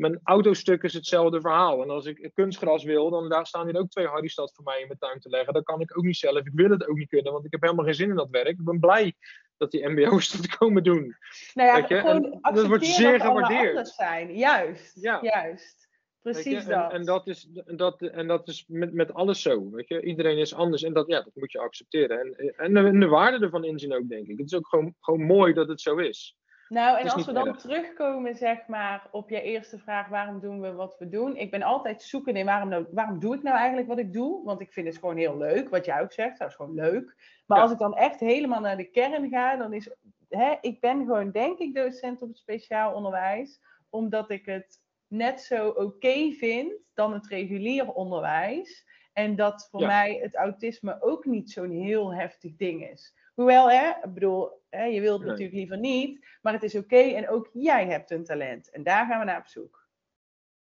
mijn 0.00 0.20
autostuk 0.22 0.82
is 0.82 0.94
hetzelfde 0.94 1.40
verhaal. 1.40 1.82
En 1.82 1.90
als 1.90 2.06
ik 2.06 2.30
kunstgras 2.34 2.84
wil, 2.84 3.10
dan 3.10 3.28
daar 3.28 3.46
staan 3.46 3.66
hier 3.66 3.78
ook 3.78 3.90
twee 3.90 4.06
Harrystad 4.06 4.54
voor 4.54 4.64
mij 4.64 4.80
in 4.80 4.86
mijn 4.86 4.98
tuin 4.98 5.20
te 5.20 5.28
leggen. 5.28 5.52
Dat 5.54 5.64
kan 5.64 5.80
ik 5.80 5.98
ook 5.98 6.04
niet 6.04 6.16
zelf. 6.16 6.38
Ik 6.38 6.50
wil 6.52 6.70
het 6.70 6.88
ook 6.88 6.96
niet 6.96 7.08
kunnen, 7.08 7.32
want 7.32 7.44
ik 7.44 7.52
heb 7.52 7.60
helemaal 7.62 7.84
geen 7.84 7.94
zin 7.94 8.08
in 8.08 8.16
dat 8.16 8.30
werk. 8.30 8.48
Ik 8.48 8.64
ben 8.64 8.80
blij 8.80 9.14
dat 9.56 9.70
die 9.70 9.88
MBO's 9.88 10.32
dat 10.32 10.56
komen 10.56 10.82
doen. 10.82 11.16
Nou 11.54 11.68
ja, 11.68 12.00
gewoon 12.00 12.38
dat 12.54 12.66
wordt 12.66 12.86
zeer 12.86 13.18
dat 13.18 13.26
gewaardeerd. 13.26 13.88
zijn. 13.88 14.36
Juist, 14.36 15.00
Ja. 15.00 15.18
juist. 15.22 15.88
Precies 16.22 16.64
en, 16.64 16.68
dat. 16.70 16.92
En 16.92 17.04
dat 17.04 17.26
is, 17.26 17.48
en 17.66 17.76
dat, 17.76 18.02
en 18.02 18.26
dat 18.26 18.48
is 18.48 18.64
met, 18.68 18.92
met 18.92 19.14
alles 19.14 19.42
zo. 19.42 19.70
Weet 19.70 19.88
je? 19.88 20.02
Iedereen 20.02 20.38
is 20.38 20.54
anders 20.54 20.82
en 20.82 20.92
dat, 20.92 21.06
ja, 21.08 21.22
dat 21.22 21.34
moet 21.34 21.52
je 21.52 21.58
accepteren. 21.58 22.20
En, 22.20 22.54
en, 22.56 22.74
de, 22.74 22.80
en 22.80 23.00
de 23.00 23.06
waarde 23.06 23.44
ervan 23.44 23.64
inzien 23.64 23.94
ook, 23.94 24.08
denk 24.08 24.26
ik. 24.26 24.38
Het 24.38 24.46
is 24.46 24.58
ook 24.58 24.68
gewoon, 24.68 24.94
gewoon 25.00 25.22
mooi 25.22 25.52
dat 25.52 25.68
het 25.68 25.80
zo 25.80 25.96
is. 25.96 26.36
Nou, 26.70 26.98
en 26.98 27.08
als 27.08 27.26
we 27.26 27.32
dan 27.32 27.46
erg. 27.46 27.56
terugkomen, 27.56 28.34
zeg 28.34 28.66
maar, 28.66 29.08
op 29.10 29.30
je 29.30 29.42
eerste 29.42 29.78
vraag, 29.78 30.08
waarom 30.08 30.40
doen 30.40 30.60
we 30.60 30.72
wat 30.72 30.96
we 30.98 31.08
doen? 31.08 31.36
Ik 31.36 31.50
ben 31.50 31.62
altijd 31.62 32.02
zoekend 32.02 32.36
in 32.36 32.44
waarom, 32.44 32.68
nou, 32.68 32.86
waarom 32.90 33.18
doe 33.18 33.34
ik 33.34 33.42
nou 33.42 33.56
eigenlijk 33.56 33.88
wat 33.88 33.98
ik 33.98 34.12
doe? 34.12 34.44
Want 34.44 34.60
ik 34.60 34.72
vind 34.72 34.86
het 34.86 34.98
gewoon 34.98 35.16
heel 35.16 35.36
leuk, 35.36 35.68
wat 35.68 35.84
jij 35.84 36.00
ook 36.00 36.12
zegt, 36.12 36.38
dat 36.38 36.48
is 36.48 36.54
gewoon 36.54 36.74
leuk. 36.74 37.14
Maar 37.46 37.56
Ja. 37.58 37.62
als 37.62 37.72
ik 37.72 37.78
dan 37.78 37.96
echt 37.96 38.20
helemaal 38.20 38.60
naar 38.60 38.76
de 38.76 38.90
kern 38.90 39.28
ga, 39.28 39.56
dan 39.56 39.72
is, 39.72 39.90
hè, 40.28 40.54
ik 40.60 40.80
ben 40.80 40.98
gewoon, 40.98 41.30
denk 41.30 41.58
ik, 41.58 41.74
docent 41.74 42.22
op 42.22 42.28
het 42.28 42.38
speciaal 42.38 42.94
onderwijs, 42.94 43.60
omdat 43.88 44.30
ik 44.30 44.46
het 44.46 44.82
net 45.06 45.40
zo 45.40 45.68
oké 45.68 46.30
vind 46.32 46.72
dan 46.94 47.12
het 47.12 47.26
reguliere 47.26 47.94
onderwijs. 47.94 48.86
En 49.12 49.36
dat 49.36 49.68
voor 49.70 49.80
Ja. 49.80 49.86
mij 49.86 50.18
het 50.22 50.36
autisme 50.36 51.02
ook 51.02 51.24
niet 51.24 51.50
zo'n 51.50 51.70
heel 51.70 52.14
heftig 52.14 52.56
ding 52.56 52.88
is. 52.90 53.14
Hoewel, 53.40 53.70
hè, 53.70 53.88
ik 54.04 54.14
bedoel, 54.14 54.50
hè, 54.70 54.84
je 54.84 55.00
wilt 55.00 55.12
het 55.18 55.20
Nee. 55.20 55.30
natuurlijk 55.30 55.56
liever 55.58 55.78
niet, 55.78 56.26
maar 56.42 56.52
het 56.52 56.62
is 56.62 56.74
oké 56.74 56.96
en 56.96 57.28
ook 57.28 57.50
jij 57.52 57.86
hebt 57.86 58.10
een 58.10 58.24
talent. 58.24 58.70
En 58.70 58.82
daar 58.82 59.06
gaan 59.06 59.18
we 59.18 59.24
naar 59.24 59.38
op 59.38 59.46
zoek. 59.46 59.88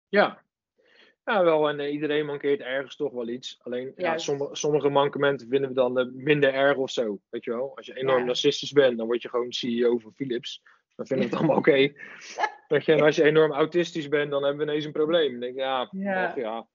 Ja. 0.07 0.41
Ja, 1.25 1.43
wel. 1.43 1.69
En 1.69 1.79
eh, 1.79 1.91
iedereen 1.91 2.25
mankeert 2.25 2.59
ergens 2.61 2.95
toch 2.95 3.11
wel 3.11 3.27
iets. 3.27 3.59
Alleen, 3.63 3.93
ja, 3.95 4.17
sommige, 4.17 4.55
sommige 4.55 4.89
mankementen 4.89 5.47
vinden 5.47 5.69
we 5.69 5.75
dan 5.75 5.99
eh, 5.99 6.05
minder 6.13 6.53
erg 6.53 6.77
of 6.77 6.91
zo. 6.91 7.19
Weet 7.29 7.43
je 7.43 7.51
wel? 7.51 7.75
Als 7.75 7.85
je 7.85 7.97
enorm 7.97 8.19
Ja. 8.19 8.25
narcistisch 8.25 8.71
bent, 8.71 8.97
dan 8.97 9.07
word 9.07 9.21
je 9.21 9.29
gewoon 9.29 9.51
CEO 9.53 9.97
van 9.97 10.13
Philips. 10.13 10.61
Dan 10.95 11.05
vinden 11.05 11.25
we 11.25 11.31
het 11.31 11.39
allemaal 11.39 11.57
oké. 11.57 11.75
Je, 11.75 12.83
en 12.85 13.01
als 13.01 13.15
je 13.15 13.23
enorm 13.23 13.51
autistisch 13.51 14.07
bent, 14.07 14.31
dan 14.31 14.43
hebben 14.43 14.65
we 14.65 14.71
ineens 14.71 14.85
een 14.85 14.91
probleem. 14.91 15.31
Dan 15.31 15.39
denk 15.39 15.53
ik, 15.53 15.59
ja, 15.59 15.89
ja. 16.35 16.67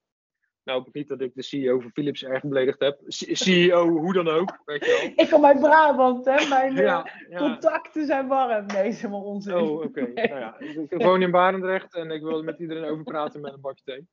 Nou 0.65 0.79
hoop 0.79 0.87
ik 0.89 0.95
niet 0.95 1.09
dat 1.09 1.21
ik 1.21 1.35
de 1.35 1.43
CEO 1.43 1.81
van 1.81 1.91
Philips 1.91 2.25
erg 2.25 2.43
beledigd 2.43 2.81
heb. 2.81 2.99
C- 3.07 3.37
CEO, 3.37 3.89
hoe 3.89 4.13
dan 4.13 4.29
ook, 4.29 4.59
weet 4.65 4.85
je 4.85 5.13
wel. 5.17 5.25
Ik 5.25 5.31
kom 5.31 5.45
uit 5.45 5.61
Brabant, 5.61 6.25
hè? 6.25 6.49
Mijn 6.49 6.77
eh, 6.77 6.85
Ja, 6.85 7.11
ja. 7.29 7.39
contacten 7.39 8.07
zijn 8.07 8.29
warm. 8.29 8.67
Nee, 8.67 8.89
is 8.89 8.97
helemaal 9.01 9.23
onzin. 9.25 9.55
Oh, 9.55 9.81
oké. 9.83 10.01
Nou 10.15 10.29
ja, 10.39 10.59
ik 10.89 11.03
woon 11.03 11.23
in 11.23 11.31
Barendrecht 11.31 11.95
en 11.95 12.11
ik 12.11 12.23
wil 12.23 12.39
er 12.39 12.45
met 12.45 12.59
iedereen 12.59 12.85
over 12.85 13.05
praten 13.05 13.41
met 13.41 13.53
een 13.53 13.61
bakje 13.61 13.83
thee. 13.85 14.07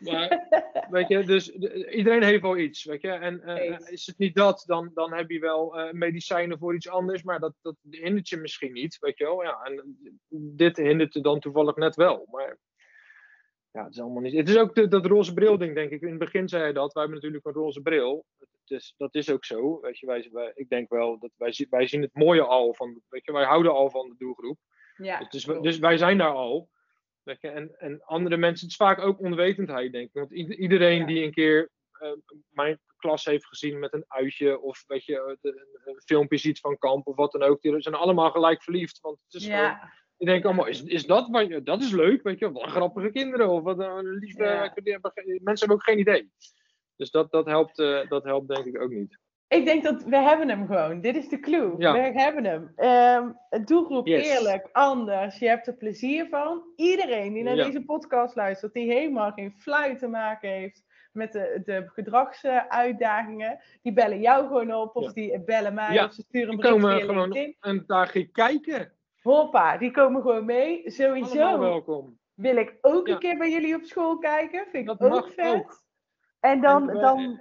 Maar, 0.00 0.46
weet 0.90 1.08
je, 1.08 1.24
dus 1.24 1.44
de- 1.52 1.90
iedereen 1.92 2.22
heeft 2.22 2.42
wel 2.42 2.56
iets, 2.56 2.84
weet 2.84 3.02
je. 3.02 3.08
En 3.10 3.42
eh, 3.42 3.78
is 3.90 4.06
het 4.06 4.18
niet 4.18 4.34
dat, 4.34 4.62
dan, 4.66 4.90
dan 4.94 5.12
heb 5.12 5.30
je 5.30 5.38
wel 5.38 5.78
eh, 5.78 5.92
medicijnen 5.92 6.58
voor 6.58 6.74
iets 6.74 6.88
anders, 6.88 7.22
maar 7.22 7.40
dat, 7.40 7.54
dat 7.62 7.76
hindert 7.90 8.28
je 8.28 8.36
misschien 8.36 8.72
niet, 8.72 8.96
weet 9.00 9.18
je 9.18 9.24
wel. 9.24 9.42
Ja, 9.42 9.60
en 9.62 9.98
dit 10.56 10.76
hindert 10.76 11.12
je 11.14 11.20
dan 11.20 11.40
toevallig 11.40 11.76
net 11.76 11.94
wel, 11.96 12.26
maar... 12.30 12.58
Ja, 13.72 13.84
het 13.84 13.92
is 13.94 14.00
allemaal 14.00 14.22
niet... 14.22 14.32
Het 14.36 14.48
is 14.48 14.56
ook 14.58 14.74
de- 14.74 14.88
dat 14.88 15.06
roze 15.06 15.32
bril 15.34 15.58
ding, 15.58 15.74
denk 15.74 15.90
ik. 15.90 16.00
In 16.02 16.08
het 16.08 16.18
begin 16.18 16.48
zei 16.48 16.66
je 16.66 16.72
dat. 16.72 16.92
Wij 16.92 17.02
hebben 17.02 17.20
natuurlijk 17.20 17.46
een 17.56 17.62
roze 17.62 17.80
bril. 17.80 18.24
Het 18.38 18.70
is, 18.70 18.94
dat 18.96 19.14
is 19.14 19.30
ook 19.30 19.44
zo. 19.44 19.80
Weet 19.80 19.98
je, 19.98 20.06
wij, 20.06 20.28
wij, 20.32 20.52
ik 20.54 20.68
denk 20.68 20.90
wel 20.90 21.18
dat 21.18 21.30
wij, 21.36 21.52
zien- 21.52 21.66
wij 21.70 21.86
zien 21.86 22.02
het 22.02 22.14
mooie 22.14 22.42
al 22.44 22.74
van... 22.74 23.00
Weet 23.08 23.24
je, 23.24 23.32
wij 23.32 23.44
houden 23.44 23.72
al 23.72 23.90
van 23.90 24.08
de 24.08 24.14
doelgroep. 24.18 24.58
Ja, 24.96 25.26
Dus, 25.28 25.44
dus 25.44 25.78
wij 25.78 25.96
zijn 25.96 26.18
daar 26.18 26.32
al. 26.34 26.68
Weet 27.22 27.40
je, 27.40 27.48
en, 27.48 27.74
en 27.78 28.02
andere 28.04 28.36
mensen, 28.36 28.60
het 28.62 28.70
is 28.70 28.76
vaak 28.86 28.98
ook 29.00 29.20
onwetendheid, 29.20 29.92
denk 29.92 30.06
ik. 30.06 30.12
Want 30.14 30.32
ied- 30.32 30.54
iedereen 30.58 30.98
Ja. 30.98 31.06
die 31.06 31.24
een 31.24 31.32
keer 31.32 31.70
eh, 31.92 32.12
mijn 32.48 32.80
klas 32.96 33.24
heeft 33.24 33.46
gezien 33.46 33.78
met 33.78 33.92
een 33.92 34.04
uitje, 34.08 34.60
of 34.60 34.84
weet 34.86 35.04
je, 35.04 35.36
een, 35.42 35.66
een 35.84 36.00
filmpje 36.04 36.38
ziet 36.38 36.60
van 36.60 36.78
kamp 36.78 37.06
of 37.06 37.16
wat 37.16 37.32
dan 37.32 37.42
ook, 37.42 37.60
die 37.62 37.80
zijn 37.80 37.94
allemaal 37.94 38.30
gelijk 38.30 38.62
verliefd. 38.62 39.00
Want 39.00 39.18
het 39.24 39.34
is 39.34 39.46
gewoon, 39.46 39.78
die 40.22 40.30
denken 40.30 40.48
allemaal, 40.48 40.66
is, 40.66 40.82
is 40.82 41.06
dat 41.06 41.28
wat 41.28 41.64
dat 41.64 41.80
is 41.82 41.90
leuk, 41.90 42.22
weet 42.22 42.38
je, 42.38 42.52
wat 42.52 42.62
grappige 42.62 43.10
kinderen, 43.10 43.48
of 43.48 43.62
wat 43.62 43.78
een 43.78 44.08
lieve, 44.18 44.44
Ja. 44.44 44.72
die 44.74 45.40
mensen 45.42 45.42
hebben 45.44 45.76
ook 45.76 45.82
geen 45.82 45.98
idee. 45.98 46.30
Dus 46.96 47.10
dat, 47.10 47.30
dat, 47.30 47.46
helpt, 47.46 47.78
eh, 47.78 48.08
dat 48.08 48.24
helpt 48.24 48.48
denk 48.54 48.64
ik 48.66 48.80
ook 48.82 48.90
niet. 48.90 49.18
ik 49.48 49.64
denk 49.64 49.84
dat 49.84 50.04
we 50.04 50.16
hebben 50.16 50.48
hem 50.48 50.66
gewoon. 50.66 51.00
Dit 51.00 51.16
is 51.16 51.28
de 51.28 51.40
clue. 51.40 51.74
Ja. 51.78 51.92
We 51.92 51.98
hebben 52.20 52.44
hem. 52.44 52.72
Het 53.50 53.66
doelgroep 53.66 54.06
Yes. 54.06 54.28
eerlijk, 54.28 54.68
anders. 54.72 55.38
Je 55.38 55.48
hebt 55.48 55.66
er 55.66 55.74
plezier 55.74 56.26
van. 56.28 56.62
Iedereen 56.76 57.32
die 57.32 57.42
naar 57.42 57.56
Ja. 57.56 57.64
deze 57.64 57.84
podcast 57.84 58.36
luistert, 58.36 58.72
die 58.72 58.92
helemaal 58.92 59.32
geen 59.32 59.54
fluit 59.58 59.98
te 59.98 60.08
maken 60.08 60.50
heeft 60.50 60.82
met 61.12 61.32
de, 61.32 61.62
de 61.64 61.88
gedragsuitdagingen, 61.94 63.58
die 63.82 63.92
bellen 63.92 64.20
jou 64.20 64.46
gewoon 64.46 64.74
op 64.74 64.96
of 64.96 65.12
die 65.12 65.40
bellen 65.40 65.74
mij 65.74 66.04
of 66.04 66.12
ze 66.12 66.22
sturen 66.22 66.48
een 66.48 66.56
Die 66.56 66.70
bericht 66.70 66.82
komen 66.82 67.00
gewoon 67.00 67.32
LinkedIn. 67.32 67.56
een 67.60 67.84
dagje 67.86 68.24
kijken. 68.26 68.92
Hoppa, 69.22 69.76
die 69.78 69.90
komen 69.90 70.22
gewoon 70.22 70.44
mee. 70.44 70.76
Allemaal 70.76 70.90
Sowieso 70.92 71.58
welkom. 71.58 72.18
wil 72.34 72.56
ik 72.56 72.78
ook 72.80 73.06
Ja. 73.06 73.12
een 73.12 73.18
keer 73.18 73.38
bij 73.38 73.50
jullie 73.50 73.74
op 73.74 73.84
school 73.84 74.18
kijken. 74.18 74.66
Vind 74.70 74.90
ik 74.90 74.98
Dat 74.98 75.10
ook 75.12 75.28
vet. 75.32 75.54
ook. 75.54 75.82
En 76.40 76.60
dan, 76.60 76.88
En, 76.90 76.96
eh, 76.96 77.02
dan 77.02 77.40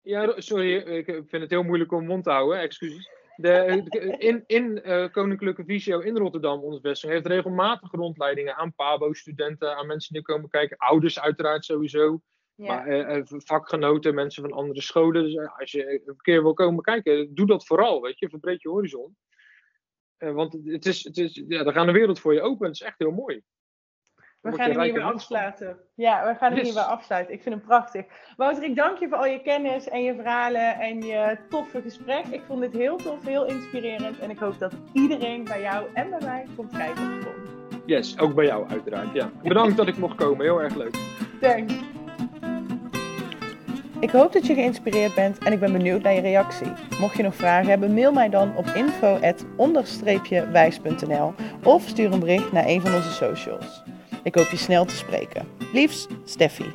Ja, 0.00 0.40
sorry, 0.40 0.74
ik 0.76 1.04
vind 1.06 1.42
het 1.42 1.50
heel 1.50 1.62
moeilijk 1.62 1.92
om 1.92 2.06
mond 2.06 2.24
te 2.24 2.30
houden, 2.30 2.58
excuses. 2.58 3.10
De, 3.36 3.82
in 4.18 4.44
in 4.46 4.82
eh, 4.82 5.10
Koninklijke 5.12 5.64
Visio 5.64 5.98
in 6.00 6.16
Rotterdam, 6.16 6.60
onze 6.62 6.80
vestiging, 6.80 7.12
heeft 7.12 7.34
regelmatig 7.34 7.92
rondleidingen 7.92 8.54
aan 8.56 8.74
PABO-studenten, 8.74 9.76
aan 9.76 9.86
mensen 9.86 10.12
die 10.14 10.22
komen 10.22 10.48
kijken, 10.48 10.76
ouders 10.76 11.20
uiteraard 11.20 11.64
sowieso, 11.64 12.20
ja. 12.54 12.66
maar 12.74 12.86
eh, 12.86 13.22
vakgenoten, 13.24 14.14
mensen 14.14 14.42
van 14.42 14.52
andere 14.52 14.82
scholen. 14.82 15.22
Dus 15.22 15.36
als 15.58 15.70
je 15.72 16.02
een 16.06 16.16
keer 16.16 16.42
wil 16.42 16.54
komen 16.54 16.82
kijken, 16.82 17.34
doe 17.34 17.46
dat 17.46 17.66
vooral, 17.66 18.00
weet 18.00 18.18
je, 18.18 18.28
verbreed 18.28 18.62
je 18.62 18.68
horizon. 18.68 19.16
Eh, 20.24 20.32
want 20.32 20.58
het 20.64 20.86
is, 20.86 21.04
het 21.04 21.16
is, 21.16 21.42
ja, 21.48 21.62
dan 21.62 21.72
gaan 21.72 21.86
de 21.86 21.92
wereld 21.92 22.20
voor 22.20 22.34
je 22.34 22.40
open, 22.42 22.66
het 22.66 22.74
is 22.74 22.82
echt 22.82 22.98
heel 22.98 23.10
mooi. 23.10 23.42
We 24.40 24.52
gaan 24.52 24.70
hem 24.70 24.80
hier 24.80 24.92
weer 24.92 25.02
afsluiten. 25.02 25.78
Ja, 25.94 26.26
we 26.26 26.34
gaan 26.38 26.48
hem 26.48 26.58
Yes. 26.58 26.64
hier 26.66 26.74
weer 26.74 26.82
afsluiten. 26.82 27.34
Ik 27.34 27.42
vind 27.42 27.54
hem 27.54 27.64
prachtig. 27.64 28.04
Wouter, 28.36 28.62
ik 28.62 28.76
dank 28.76 28.98
je 28.98 29.08
voor 29.08 29.16
al 29.16 29.26
je 29.26 29.42
kennis 29.42 29.88
en 29.88 30.02
je 30.02 30.14
verhalen 30.14 30.74
en 30.80 31.02
je 31.02 31.38
toffe 31.48 31.82
gesprek. 31.82 32.26
Ik 32.26 32.42
vond 32.46 32.60
dit 32.60 32.72
heel 32.72 32.96
tof, 32.96 33.24
heel 33.24 33.46
inspirerend. 33.46 34.18
En 34.18 34.30
ik 34.30 34.38
hoop 34.38 34.58
dat 34.58 34.72
iedereen 34.92 35.44
bij 35.44 35.60
jou 35.60 35.86
en 35.94 36.10
bij 36.10 36.20
mij 36.20 36.46
komt 36.56 36.76
kijken 36.76 37.18
op. 37.18 37.34
Yes, 37.86 38.18
ook 38.18 38.34
bij 38.34 38.44
jou 38.46 38.68
uiteraard, 38.68 39.12
ja. 39.14 39.30
Bedankt 39.42 39.76
dat 39.76 39.88
ik 39.88 39.96
mocht 39.96 40.16
komen, 40.16 40.44
heel 40.44 40.62
erg 40.62 40.74
leuk. 40.74 40.96
Thanks. 41.40 41.74
Ik 44.04 44.10
hoop 44.10 44.32
dat 44.32 44.46
je 44.46 44.54
geïnspireerd 44.54 45.14
bent 45.14 45.38
en 45.38 45.52
ik 45.52 45.60
ben 45.60 45.72
benieuwd 45.72 46.02
naar 46.02 46.12
je 46.12 46.20
reactie. 46.20 46.72
Mocht 47.00 47.16
je 47.16 47.22
nog 47.22 47.34
vragen 47.34 47.68
hebben, 47.68 47.94
mail 47.94 48.12
mij 48.12 48.28
dan 48.28 48.56
op 48.56 48.66
info@onder-wijs.nl 48.66 51.34
of 51.62 51.88
stuur 51.88 52.12
een 52.12 52.20
bericht 52.20 52.52
naar 52.52 52.66
een 52.66 52.80
van 52.80 52.94
onze 52.94 53.12
socials. 53.12 53.82
Ik 54.22 54.34
hoop 54.34 54.48
je 54.48 54.56
snel 54.56 54.84
te 54.84 54.96
spreken. 54.96 55.48
Liefs, 55.72 56.06
Steffi. 56.24 56.72